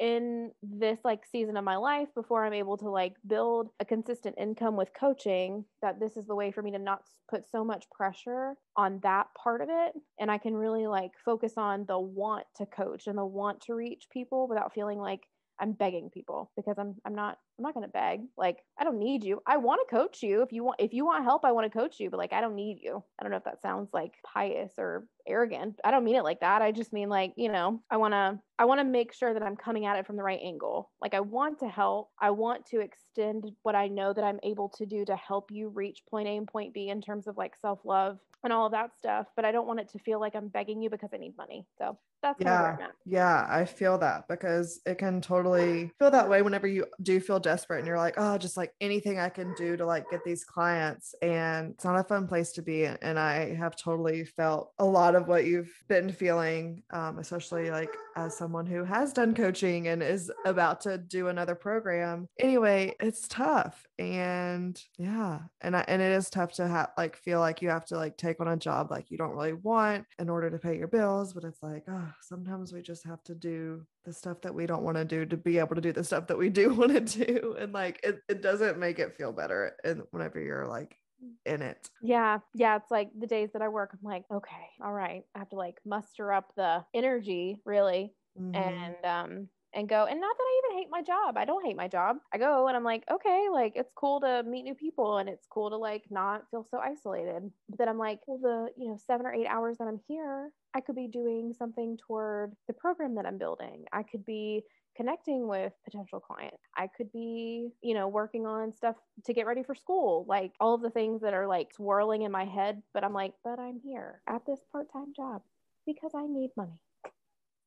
in 0.00 0.50
this 0.62 0.98
like 1.04 1.26
season 1.30 1.58
of 1.58 1.64
my 1.64 1.76
life 1.76 2.08
before 2.14 2.44
I'm 2.44 2.54
able 2.54 2.78
to 2.78 2.88
like 2.88 3.14
build 3.26 3.68
a 3.80 3.84
consistent 3.84 4.34
income 4.38 4.74
with 4.74 4.94
coaching 4.98 5.66
that 5.82 6.00
this 6.00 6.16
is 6.16 6.26
the 6.26 6.34
way 6.34 6.50
for 6.50 6.62
me 6.62 6.70
to 6.72 6.78
not 6.78 7.02
put 7.28 7.46
so 7.46 7.62
much 7.62 7.84
pressure 7.90 8.54
on 8.76 8.98
that 9.02 9.26
part 9.40 9.60
of 9.60 9.68
it. 9.70 9.92
And 10.18 10.30
I 10.30 10.38
can 10.38 10.54
really 10.54 10.86
like 10.86 11.12
focus 11.22 11.52
on 11.58 11.84
the 11.86 11.98
want 11.98 12.46
to 12.56 12.66
coach 12.66 13.06
and 13.06 13.18
the 13.18 13.26
want 13.26 13.60
to 13.62 13.74
reach 13.74 14.06
people 14.10 14.48
without 14.48 14.72
feeling 14.72 14.98
like 14.98 15.20
I'm 15.60 15.72
begging 15.72 16.08
people 16.08 16.50
because 16.56 16.78
I'm 16.78 16.94
I'm 17.04 17.14
not 17.14 17.36
I'm 17.60 17.64
not 17.64 17.74
going 17.74 17.86
to 17.86 17.92
beg. 17.92 18.22
Like 18.38 18.64
I 18.78 18.84
don't 18.84 18.98
need 18.98 19.22
you. 19.22 19.42
I 19.46 19.58
want 19.58 19.86
to 19.86 19.94
coach 19.94 20.22
you 20.22 20.40
if 20.40 20.50
you 20.50 20.64
want 20.64 20.80
if 20.80 20.94
you 20.94 21.04
want 21.04 21.24
help 21.24 21.44
I 21.44 21.52
want 21.52 21.70
to 21.70 21.78
coach 21.78 22.00
you, 22.00 22.08
but 22.08 22.16
like 22.16 22.32
I 22.32 22.40
don't 22.40 22.54
need 22.54 22.78
you. 22.80 23.04
I 23.18 23.22
don't 23.22 23.30
know 23.30 23.36
if 23.36 23.44
that 23.44 23.60
sounds 23.60 23.90
like 23.92 24.14
pious 24.24 24.72
or 24.78 25.06
arrogant. 25.28 25.78
I 25.84 25.90
don't 25.90 26.04
mean 26.04 26.16
it 26.16 26.24
like 26.24 26.40
that. 26.40 26.62
I 26.62 26.72
just 26.72 26.94
mean 26.94 27.10
like, 27.10 27.34
you 27.36 27.52
know, 27.52 27.82
I 27.90 27.98
want 27.98 28.12
to 28.12 28.40
I 28.58 28.64
want 28.64 28.80
to 28.80 28.84
make 28.84 29.12
sure 29.12 29.34
that 29.34 29.42
I'm 29.42 29.56
coming 29.56 29.84
at 29.84 29.98
it 29.98 30.06
from 30.06 30.16
the 30.16 30.22
right 30.22 30.40
angle. 30.42 30.90
Like 31.02 31.12
I 31.12 31.20
want 31.20 31.58
to 31.58 31.68
help. 31.68 32.08
I 32.18 32.30
want 32.30 32.64
to 32.66 32.80
extend 32.80 33.52
what 33.62 33.74
I 33.74 33.88
know 33.88 34.14
that 34.14 34.24
I'm 34.24 34.40
able 34.42 34.70
to 34.70 34.86
do 34.86 35.04
to 35.04 35.16
help 35.16 35.50
you 35.50 35.68
reach 35.68 36.00
point 36.10 36.28
A 36.28 36.36
and 36.38 36.48
point 36.48 36.72
B 36.72 36.88
in 36.88 37.02
terms 37.02 37.26
of 37.26 37.36
like 37.36 37.56
self-love 37.60 38.18
and 38.42 38.52
all 38.52 38.66
of 38.66 38.72
that 38.72 38.96
stuff, 38.96 39.26
but 39.36 39.44
I 39.44 39.52
don't 39.52 39.66
want 39.66 39.80
it 39.80 39.88
to 39.90 39.98
feel 39.98 40.18
like 40.18 40.34
I'm 40.34 40.48
begging 40.48 40.80
you 40.80 40.90
because 40.90 41.10
I 41.12 41.18
need 41.18 41.36
money. 41.36 41.66
So 41.76 41.98
that's 42.22 42.42
kind 42.42 42.54
of 42.54 42.78
where 42.78 42.78
Yeah. 43.06 43.20
Yeah, 43.20 43.46
I 43.48 43.64
feel 43.64 43.98
that 43.98 44.28
because 44.28 44.80
it 44.86 44.98
can 44.98 45.20
totally 45.20 45.90
feel 45.98 46.10
that 46.10 46.28
way 46.28 46.42
whenever 46.42 46.66
you 46.66 46.86
do 47.02 47.20
feel 47.20 47.38
desperate 47.50 47.78
and 47.78 47.86
you're 47.86 47.98
like, 47.98 48.14
oh, 48.16 48.38
just 48.38 48.56
like 48.56 48.72
anything 48.80 49.18
I 49.18 49.28
can 49.28 49.52
do 49.54 49.76
to 49.76 49.84
like 49.84 50.08
get 50.08 50.24
these 50.24 50.44
clients. 50.44 51.16
And 51.20 51.72
it's 51.72 51.84
not 51.84 51.98
a 51.98 52.04
fun 52.04 52.28
place 52.28 52.52
to 52.52 52.62
be. 52.62 52.84
And 52.84 53.18
I 53.18 53.54
have 53.56 53.74
totally 53.74 54.24
felt 54.24 54.72
a 54.78 54.84
lot 54.84 55.16
of 55.16 55.26
what 55.26 55.46
you've 55.46 55.72
been 55.88 56.12
feeling, 56.12 56.84
um, 56.92 57.18
especially 57.18 57.70
like 57.70 57.92
as 58.14 58.36
someone 58.36 58.66
who 58.66 58.84
has 58.84 59.12
done 59.12 59.34
coaching 59.34 59.88
and 59.88 60.00
is 60.00 60.30
about 60.44 60.80
to 60.82 60.96
do 60.96 61.26
another 61.26 61.56
program. 61.56 62.28
Anyway, 62.38 62.94
it's 63.00 63.26
tough. 63.26 63.84
And 63.98 64.80
yeah, 64.96 65.40
and 65.60 65.76
I, 65.76 65.84
and 65.88 66.00
it 66.00 66.12
is 66.12 66.30
tough 66.30 66.52
to 66.52 66.68
have 66.68 66.90
like 66.96 67.16
feel 67.16 67.40
like 67.40 67.62
you 67.62 67.68
have 67.70 67.84
to 67.86 67.96
like 67.96 68.16
take 68.16 68.40
on 68.40 68.48
a 68.48 68.56
job 68.56 68.92
like 68.92 69.10
you 69.10 69.18
don't 69.18 69.34
really 69.34 69.54
want 69.54 70.06
in 70.20 70.28
order 70.28 70.50
to 70.50 70.58
pay 70.58 70.78
your 70.78 70.88
bills, 70.88 71.32
but 71.32 71.44
it's 71.44 71.62
like, 71.62 71.82
oh, 71.88 72.12
sometimes 72.22 72.72
we 72.72 72.80
just 72.80 73.04
have 73.04 73.22
to 73.24 73.34
do 73.34 73.84
the 74.04 74.12
stuff 74.12 74.40
that 74.42 74.54
we 74.54 74.66
don't 74.66 74.82
want 74.82 74.96
to 74.96 75.04
do 75.04 75.26
to 75.26 75.36
be 75.36 75.58
able 75.58 75.74
to 75.74 75.80
do 75.80 75.92
the 75.92 76.04
stuff 76.04 76.26
that 76.28 76.38
we 76.38 76.48
do 76.48 76.74
want 76.74 76.92
to 76.92 77.00
do. 77.24 77.56
And 77.58 77.72
like 77.72 78.00
it, 78.02 78.20
it 78.28 78.42
doesn't 78.42 78.78
make 78.78 78.98
it 78.98 79.16
feel 79.16 79.32
better 79.32 79.76
and 79.84 80.02
whenever 80.10 80.40
you're 80.40 80.66
like 80.66 80.96
in 81.44 81.60
it. 81.62 81.88
Yeah, 82.02 82.38
yeah, 82.54 82.76
it's 82.76 82.90
like 82.90 83.10
the 83.18 83.26
days 83.26 83.50
that 83.52 83.62
I 83.62 83.68
work, 83.68 83.90
I'm 83.92 83.98
like, 84.02 84.24
okay, 84.32 84.68
all 84.82 84.92
right, 84.92 85.22
I 85.34 85.38
have 85.38 85.50
to 85.50 85.56
like 85.56 85.78
muster 85.84 86.32
up 86.32 86.52
the 86.56 86.84
energy 86.94 87.60
really 87.64 88.14
Mhm. 88.38 88.54
and 88.54 89.04
um 89.04 89.48
and 89.74 89.88
go 89.88 90.04
and 90.04 90.20
not 90.20 90.36
that 90.36 90.42
I 90.42 90.60
even 90.64 90.78
hate 90.78 90.88
my 90.90 91.02
job. 91.02 91.36
I 91.36 91.44
don't 91.44 91.64
hate 91.64 91.76
my 91.76 91.88
job. 91.88 92.16
I 92.32 92.38
go 92.38 92.68
and 92.68 92.76
I'm 92.76 92.84
like, 92.84 93.04
okay, 93.10 93.46
like 93.52 93.72
it's 93.76 93.92
cool 93.94 94.20
to 94.20 94.42
meet 94.42 94.62
new 94.62 94.74
people 94.74 95.18
and 95.18 95.28
it's 95.28 95.46
cool 95.48 95.70
to 95.70 95.76
like 95.76 96.04
not 96.10 96.42
feel 96.50 96.64
so 96.68 96.78
isolated. 96.78 97.50
But 97.68 97.78
then 97.78 97.88
I'm 97.88 97.98
like, 97.98 98.20
well 98.26 98.38
the, 98.38 98.82
you 98.82 98.90
know, 98.90 98.96
7 99.06 99.24
or 99.24 99.32
8 99.32 99.46
hours 99.46 99.78
that 99.78 99.88
I'm 99.88 100.00
here, 100.08 100.50
I 100.74 100.80
could 100.80 100.96
be 100.96 101.08
doing 101.08 101.54
something 101.56 101.96
toward 101.96 102.52
the 102.66 102.74
program 102.74 103.14
that 103.16 103.26
I'm 103.26 103.38
building. 103.38 103.84
I 103.92 104.02
could 104.02 104.24
be 104.24 104.62
connecting 104.96 105.46
with 105.48 105.72
potential 105.84 106.20
clients. 106.20 106.62
I 106.76 106.88
could 106.88 107.12
be, 107.12 107.70
you 107.82 107.94
know, 107.94 108.08
working 108.08 108.46
on 108.46 108.74
stuff 108.74 108.96
to 109.24 109.32
get 109.32 109.46
ready 109.46 109.62
for 109.62 109.74
school, 109.74 110.24
like 110.28 110.52
all 110.60 110.74
of 110.74 110.82
the 110.82 110.90
things 110.90 111.22
that 111.22 111.34
are 111.34 111.46
like 111.46 111.72
swirling 111.72 112.22
in 112.22 112.32
my 112.32 112.44
head, 112.44 112.82
but 112.92 113.04
I'm 113.04 113.14
like, 113.14 113.34
but 113.44 113.58
I'm 113.58 113.80
here 113.84 114.20
at 114.28 114.42
this 114.46 114.60
part-time 114.72 115.12
job 115.16 115.42
because 115.86 116.12
I 116.14 116.26
need 116.26 116.50
money. 116.56 116.78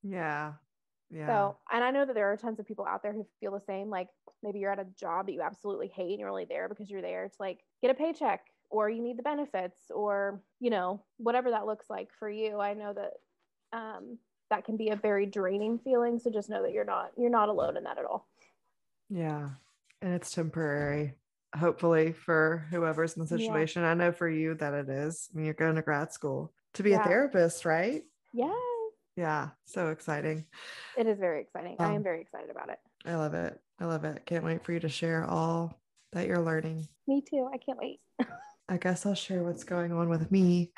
yeah. 0.04 0.54
Yeah. 1.10 1.28
So, 1.28 1.58
and 1.72 1.84
I 1.84 1.92
know 1.92 2.06
that 2.06 2.16
there 2.16 2.32
are 2.32 2.38
tons 2.38 2.60
of 2.60 2.68
people 2.68 2.86
out 2.86 3.04
there 3.04 3.14
who 3.14 3.26
feel 3.40 3.52
the 3.52 3.62
same. 3.62 3.90
Like 3.90 4.10
maybe 4.42 4.60
you're 4.60 4.72
at 4.72 4.80
a 4.80 4.88
job 5.00 5.28
that 5.28 5.34
you 5.34 5.42
absolutely 5.42 5.88
hate 5.88 6.12
and 6.12 6.20
you're 6.20 6.30
only 6.30 6.46
there 6.46 6.68
because 6.68 6.90
you're 6.90 7.02
there 7.02 7.28
to 7.28 7.36
like 7.40 7.60
get 7.82 7.92
a 7.92 7.94
paycheck 7.94 8.42
or 8.70 8.90
you 8.90 9.02
need 9.04 9.18
the 9.18 9.24
benefits 9.24 9.92
or, 9.94 10.42
you 10.60 10.72
know, 10.72 11.04
whatever 11.18 11.52
that 11.52 11.66
looks 11.68 11.90
like 11.90 12.10
for 12.18 12.30
you. 12.30 12.60
I 12.60 12.74
know 12.74 12.94
that 12.94 13.14
um, 13.78 14.18
that 14.50 14.66
can 14.66 14.78
be 14.78 14.90
a 14.90 14.96
very 14.96 15.26
draining 15.28 15.78
feeling. 15.78 16.18
So 16.20 16.32
just 16.32 16.50
know 16.50 16.64
that 16.64 16.72
you're 16.74 16.84
not, 16.86 17.12
you're 17.18 17.30
not 17.30 17.50
alone 17.50 17.78
in 17.78 17.84
that 17.84 18.00
at 18.00 18.06
all. 18.06 18.28
Yeah. 19.10 19.50
And 20.02 20.14
it's 20.16 20.32
temporary, 20.32 21.14
hopefully, 21.56 22.12
for 22.12 22.66
whoever's 22.72 23.16
in 23.16 23.24
the 23.26 23.38
Yeah. 23.38 23.46
situation. 23.46 23.84
I 23.84 23.94
know 23.94 24.12
for 24.12 24.28
you 24.28 24.56
that 24.56 24.74
it 24.74 24.90
is. 24.90 25.30
I 25.32 25.38
mean, 25.38 25.46
you're 25.46 25.54
going 25.54 25.76
to 25.76 25.82
grad 25.84 26.12
school 26.12 26.52
to 26.74 26.84
be 26.84 26.92
Yeah. 26.92 27.02
a 27.02 27.04
therapist, 27.04 27.66
right? 27.66 28.04
Yes. 28.34 28.56
Yeah. 29.16 29.50
So 29.66 29.90
exciting. 29.90 30.46
It 30.98 31.08
is 31.08 31.20
very 31.20 31.42
exciting. 31.42 31.76
I 31.80 31.90
am 31.90 31.98
Um, 31.98 32.04
very 32.04 32.22
excited 32.22 32.50
about 32.50 32.70
it. 32.70 32.80
I 33.06 33.16
love 33.16 33.34
it. 33.34 33.60
I 33.80 33.86
love 33.86 34.06
it. 34.06 34.26
Can't 34.26 34.44
wait 34.44 34.64
for 34.64 34.72
you 34.74 34.80
to 34.80 34.90
share 34.90 35.26
all 35.26 35.80
that 36.14 36.28
you're 36.28 36.42
learning. 36.42 36.88
Me 37.08 37.22
too. 37.22 37.50
I 37.54 37.58
can't 37.58 37.78
wait. 37.80 38.00
I 38.70 38.78
guess 38.78 39.06
I'll 39.06 39.14
share 39.14 39.44
what's 39.44 39.64
going 39.64 39.92
on 39.92 40.10
with 40.10 40.32
me. 40.32 40.72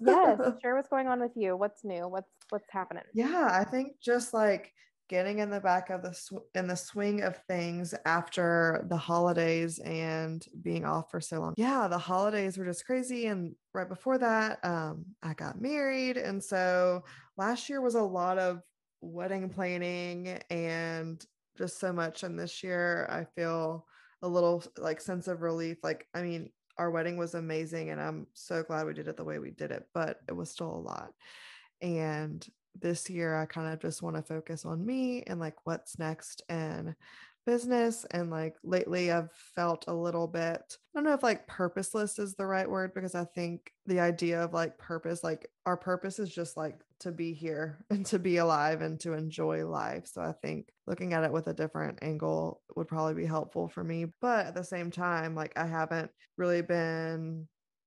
Yes. 0.00 0.38
share 0.62 0.74
what's 0.74 0.88
going 0.88 1.06
on 1.06 1.20
with 1.20 1.32
you. 1.36 1.56
What's 1.56 1.84
new? 1.84 2.08
What's 2.08 2.30
what's 2.50 2.66
happening? 2.70 3.02
yeah, 3.14 3.48
I 3.52 3.64
think 3.64 4.00
just 4.00 4.32
like 4.34 4.72
getting 5.08 5.38
in 5.38 5.50
the 5.50 5.60
back 5.60 5.90
of 5.90 6.02
the 6.02 6.12
sw- 6.12 6.44
in 6.54 6.66
the 6.66 6.76
swing 6.76 7.22
of 7.22 7.36
things 7.48 7.94
after 8.04 8.84
the 8.88 8.96
holidays 8.96 9.78
and 9.80 10.44
being 10.62 10.84
off 10.84 11.10
for 11.10 11.20
so 11.20 11.40
long. 11.40 11.54
Yeah, 11.56 11.88
the 11.88 11.98
holidays 11.98 12.58
were 12.58 12.64
just 12.64 12.86
crazy 12.86 13.26
and 13.26 13.54
right 13.74 13.88
before 13.88 14.18
that 14.18 14.64
um 14.64 15.04
I 15.22 15.34
got 15.34 15.60
married 15.60 16.16
and 16.16 16.42
so 16.42 17.04
last 17.36 17.68
year 17.68 17.80
was 17.80 17.94
a 17.94 18.02
lot 18.02 18.38
of 18.38 18.62
wedding 19.00 19.48
planning 19.48 20.40
and 20.50 21.24
just 21.56 21.78
so 21.78 21.92
much 21.92 22.22
and 22.22 22.38
this 22.38 22.62
year 22.62 23.06
I 23.10 23.24
feel 23.24 23.86
a 24.22 24.28
little 24.28 24.64
like 24.78 25.00
sense 25.00 25.28
of 25.28 25.42
relief 25.42 25.78
like 25.82 26.06
I 26.14 26.22
mean 26.22 26.50
our 26.78 26.90
wedding 26.90 27.16
was 27.16 27.34
amazing 27.34 27.90
and 27.90 28.00
I'm 28.00 28.26
so 28.34 28.62
glad 28.62 28.86
we 28.86 28.94
did 28.94 29.08
it 29.08 29.16
the 29.16 29.24
way 29.24 29.38
we 29.38 29.50
did 29.50 29.70
it 29.70 29.86
but 29.94 30.18
it 30.28 30.32
was 30.32 30.50
still 30.50 30.74
a 30.74 30.76
lot 30.76 31.12
and 31.80 32.46
this 32.80 33.08
year 33.10 33.36
I 33.36 33.46
kind 33.46 33.72
of 33.72 33.80
just 33.80 34.02
want 34.02 34.16
to 34.16 34.22
focus 34.22 34.64
on 34.64 34.84
me 34.84 35.22
and 35.26 35.40
like 35.40 35.54
what's 35.64 35.98
next 35.98 36.42
and 36.48 36.94
business 37.46 38.04
and 38.10 38.28
like 38.28 38.56
lately 38.64 39.10
I've 39.10 39.30
felt 39.54 39.84
a 39.86 39.94
little 39.94 40.26
bit 40.26 40.60
I 40.60 40.98
don't 40.98 41.04
know 41.04 41.12
if 41.12 41.22
like 41.22 41.46
purposeless 41.46 42.18
is 42.18 42.34
the 42.34 42.44
right 42.44 42.68
word 42.68 42.92
because 42.92 43.14
I 43.14 43.24
think 43.24 43.72
the 43.86 44.00
idea 44.00 44.42
of 44.42 44.52
like 44.52 44.76
purpose 44.78 45.22
like 45.22 45.48
our 45.64 45.76
purpose 45.76 46.18
is 46.18 46.34
just 46.34 46.56
like 46.56 46.80
to 47.00 47.12
be 47.12 47.32
here 47.32 47.78
and 47.90 48.04
to 48.06 48.18
be 48.18 48.38
alive 48.38 48.82
and 48.82 48.98
to 49.00 49.12
enjoy 49.12 49.64
life. 49.66 50.08
So 50.08 50.22
I 50.22 50.32
think 50.32 50.72
looking 50.86 51.12
at 51.12 51.24
it 51.24 51.32
with 51.32 51.46
a 51.46 51.54
different 51.54 52.00
angle 52.02 52.60
would 52.74 52.88
probably 52.88 53.14
be 53.14 53.26
helpful 53.26 53.68
for 53.68 53.84
me. 53.84 54.06
But 54.20 54.46
at 54.46 54.54
the 54.54 54.64
same 54.64 54.90
time 54.90 55.34
like 55.36 55.52
I 55.56 55.66
haven't 55.66 56.10
really 56.36 56.62
been 56.62 57.46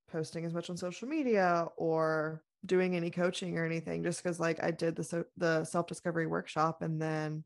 posting 0.09 0.45
as 0.45 0.53
much 0.53 0.69
on 0.69 0.77
social 0.77 1.07
media 1.07 1.67
or 1.77 2.41
doing 2.65 2.95
any 2.95 3.09
coaching 3.09 3.57
or 3.57 3.65
anything 3.65 4.03
just 4.03 4.21
because 4.21 4.39
like 4.39 4.61
I 4.63 4.71
did 4.71 4.95
the 4.95 5.03
so 5.03 5.23
the 5.37 5.63
self-discovery 5.63 6.27
workshop 6.27 6.81
and 6.81 7.01
then 7.01 7.43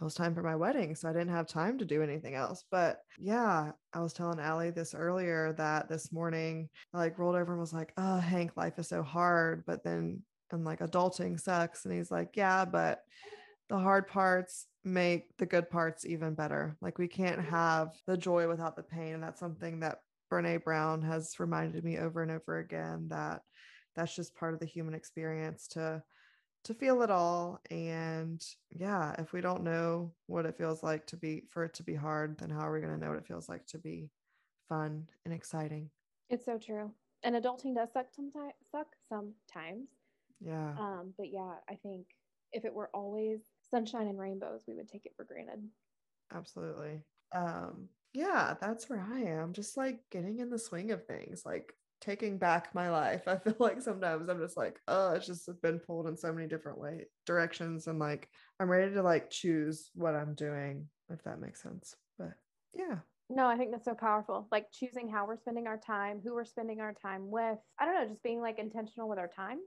it 0.00 0.04
was 0.04 0.14
time 0.14 0.34
for 0.34 0.42
my 0.42 0.56
wedding. 0.56 0.94
So 0.94 1.08
I 1.08 1.12
didn't 1.12 1.34
have 1.34 1.46
time 1.46 1.76
to 1.78 1.84
do 1.84 2.02
anything 2.02 2.34
else. 2.34 2.64
But 2.70 3.00
yeah, 3.18 3.72
I 3.92 4.00
was 4.00 4.14
telling 4.14 4.40
Ali 4.40 4.70
this 4.70 4.94
earlier 4.94 5.52
that 5.58 5.90
this 5.90 6.10
morning 6.10 6.70
I 6.94 6.98
like 6.98 7.18
rolled 7.18 7.36
over 7.36 7.52
and 7.52 7.60
was 7.60 7.74
like, 7.74 7.92
oh, 7.98 8.16
Hank, 8.16 8.56
life 8.56 8.78
is 8.78 8.88
so 8.88 9.02
hard. 9.02 9.64
But 9.66 9.84
then 9.84 10.22
I'm 10.52 10.64
like, 10.64 10.80
adulting 10.80 11.38
sucks. 11.38 11.84
And 11.84 11.92
he's 11.92 12.10
like, 12.10 12.30
yeah, 12.34 12.64
but 12.64 13.02
the 13.68 13.78
hard 13.78 14.08
parts 14.08 14.66
make 14.84 15.36
the 15.36 15.44
good 15.44 15.68
parts 15.68 16.06
even 16.06 16.34
better. 16.34 16.76
Like 16.80 16.96
we 16.96 17.06
can't 17.06 17.38
mm-hmm. 17.38 17.50
have 17.50 17.92
the 18.06 18.16
joy 18.16 18.48
without 18.48 18.76
the 18.76 18.82
pain. 18.82 19.12
And 19.12 19.22
that's 19.22 19.40
something 19.40 19.80
that 19.80 19.98
Brene 20.32 20.64
Brown 20.64 21.02
has 21.02 21.38
reminded 21.38 21.84
me 21.84 21.98
over 21.98 22.22
and 22.22 22.30
over 22.30 22.58
again 22.58 23.08
that 23.10 23.42
that's 23.96 24.14
just 24.14 24.34
part 24.34 24.54
of 24.54 24.60
the 24.60 24.66
human 24.66 24.94
experience 24.94 25.68
to 25.68 26.02
to 26.64 26.74
feel 26.74 27.02
it 27.02 27.10
all. 27.10 27.60
And 27.70 28.44
yeah 28.70 29.14
if 29.18 29.32
we 29.32 29.40
don't 29.40 29.64
know 29.64 30.12
what 30.26 30.46
it 30.46 30.56
feels 30.58 30.82
like 30.82 31.06
to 31.08 31.16
be 31.16 31.44
for 31.48 31.64
it 31.64 31.74
to 31.74 31.82
be 31.82 31.94
hard 31.94 32.38
then 32.38 32.50
how 32.50 32.60
are 32.60 32.72
we 32.72 32.80
going 32.80 32.92
to 32.92 33.00
know 33.00 33.10
what 33.10 33.18
it 33.18 33.26
feels 33.26 33.48
like 33.48 33.66
to 33.66 33.78
be 33.78 34.10
fun 34.68 35.08
and 35.24 35.34
exciting? 35.34 35.90
It's 36.28 36.44
so 36.44 36.58
true. 36.58 36.92
And 37.22 37.34
adulting 37.34 37.74
does 37.74 37.92
suck 37.92 38.06
sometimes 38.14 38.54
suck 38.70 38.88
sometimes. 39.08 39.88
Yeah. 40.40 40.72
Um 40.78 41.12
but 41.18 41.30
yeah 41.32 41.54
i 41.68 41.74
think 41.74 42.06
if 42.52 42.64
it 42.64 42.74
were 42.74 42.90
always 42.94 43.40
sunshine 43.70 44.08
and 44.08 44.18
rainbows 44.18 44.64
we 44.66 44.74
would 44.74 44.88
take 44.88 45.06
it 45.06 45.12
for 45.16 45.24
granted. 45.24 45.62
Absolutely. 46.34 47.02
Um 47.34 47.88
yeah 48.12 48.54
that's 48.60 48.90
where 48.90 49.06
i 49.12 49.20
am 49.20 49.52
just 49.52 49.76
like 49.76 50.00
getting 50.10 50.40
in 50.40 50.50
the 50.50 50.58
swing 50.58 50.90
of 50.90 51.06
things 51.06 51.46
like 51.46 51.72
taking 52.00 52.38
back 52.38 52.74
my 52.74 52.90
life. 52.90 53.22
I 53.26 53.36
feel 53.36 53.56
like 53.58 53.80
sometimes 53.82 54.28
I'm 54.28 54.40
just 54.40 54.56
like, 54.56 54.80
oh, 54.88 55.12
it's 55.12 55.26
just 55.26 55.48
been 55.62 55.78
pulled 55.78 56.08
in 56.08 56.16
so 56.16 56.32
many 56.32 56.48
different 56.48 56.78
way 56.78 57.06
directions, 57.26 57.86
and 57.86 57.98
like 57.98 58.28
I'm 58.58 58.70
ready 58.70 58.92
to 58.94 59.02
like 59.02 59.30
choose 59.30 59.90
what 59.94 60.14
I'm 60.14 60.34
doing, 60.34 60.88
if 61.10 61.22
that 61.24 61.40
makes 61.40 61.62
sense. 61.62 61.94
But 62.18 62.32
yeah. 62.74 62.96
No, 63.32 63.46
I 63.46 63.56
think 63.56 63.70
that's 63.70 63.84
so 63.84 63.94
powerful. 63.94 64.48
Like 64.50 64.72
choosing 64.72 65.08
how 65.08 65.24
we're 65.24 65.36
spending 65.36 65.68
our 65.68 65.78
time, 65.78 66.20
who 66.22 66.34
we're 66.34 66.44
spending 66.44 66.80
our 66.80 66.92
time 66.92 67.30
with. 67.30 67.58
I 67.78 67.84
don't 67.84 67.94
know, 67.94 68.08
just 68.08 68.24
being 68.24 68.40
like 68.40 68.58
intentional 68.58 69.08
with 69.08 69.20
our 69.20 69.28
time. 69.28 69.58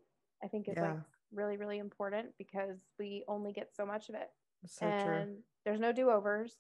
I 0.44 0.48
think 0.48 0.68
is 0.68 0.74
yeah. 0.76 0.90
like 0.90 1.00
really, 1.34 1.56
really 1.56 1.78
important 1.78 2.28
because 2.38 2.78
we 3.00 3.24
only 3.28 3.54
get 3.54 3.74
so 3.74 3.86
much 3.86 4.10
of 4.10 4.16
it. 4.16 4.28
So 4.68 4.86
and 4.86 5.06
true. 5.06 5.38
there's 5.66 5.80
no 5.80 5.94
do 5.94 6.10
overs. 6.10 6.54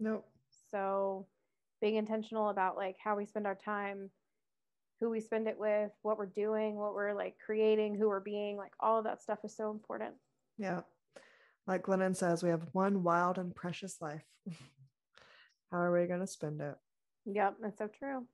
Nope. 0.00 0.26
So 0.70 1.26
being 1.80 1.96
intentional 1.96 2.48
about 2.48 2.76
like 2.76 2.96
how 3.02 3.16
we 3.16 3.26
spend 3.26 3.46
our 3.46 3.54
time 3.54 4.10
who 5.00 5.10
we 5.10 5.20
spend 5.20 5.48
it 5.48 5.58
with, 5.58 5.90
what 6.02 6.18
we're 6.18 6.26
doing, 6.26 6.76
what 6.76 6.94
we're 6.94 7.14
like 7.14 7.36
creating, 7.44 7.94
who 7.94 8.08
we're 8.08 8.20
being, 8.20 8.56
like 8.56 8.72
all 8.78 8.98
of 8.98 9.04
that 9.04 9.22
stuff 9.22 9.38
is 9.44 9.56
so 9.56 9.70
important. 9.70 10.12
Yeah. 10.58 10.80
Like 11.66 11.82
Glennon 11.82 12.14
says, 12.14 12.42
we 12.42 12.50
have 12.50 12.66
one 12.72 13.02
wild 13.02 13.38
and 13.38 13.54
precious 13.54 14.00
life. 14.00 14.24
How 15.70 15.78
are 15.78 15.92
we 15.92 16.06
going 16.06 16.20
to 16.20 16.26
spend 16.26 16.60
it? 16.60 16.74
Yep, 17.26 17.56
that's 17.62 17.78
so 17.78 17.88
true. 17.88 18.26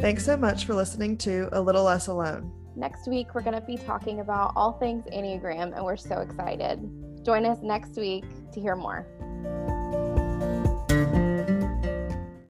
Thanks 0.00 0.24
so 0.24 0.36
much 0.36 0.66
for 0.66 0.74
listening 0.74 1.16
to 1.18 1.48
A 1.52 1.60
Little 1.60 1.84
Less 1.84 2.08
Alone. 2.08 2.52
Next 2.76 3.08
week, 3.08 3.34
we're 3.34 3.42
going 3.42 3.54
to 3.54 3.66
be 3.66 3.76
talking 3.78 4.20
about 4.20 4.52
all 4.56 4.72
things 4.72 5.04
Enneagram, 5.12 5.74
and 5.74 5.84
we're 5.84 5.96
so 5.96 6.18
excited. 6.18 6.80
Join 7.24 7.46
us 7.46 7.58
next 7.62 7.96
week 7.96 8.24
to 8.52 8.60
hear 8.60 8.76
more. 8.76 9.06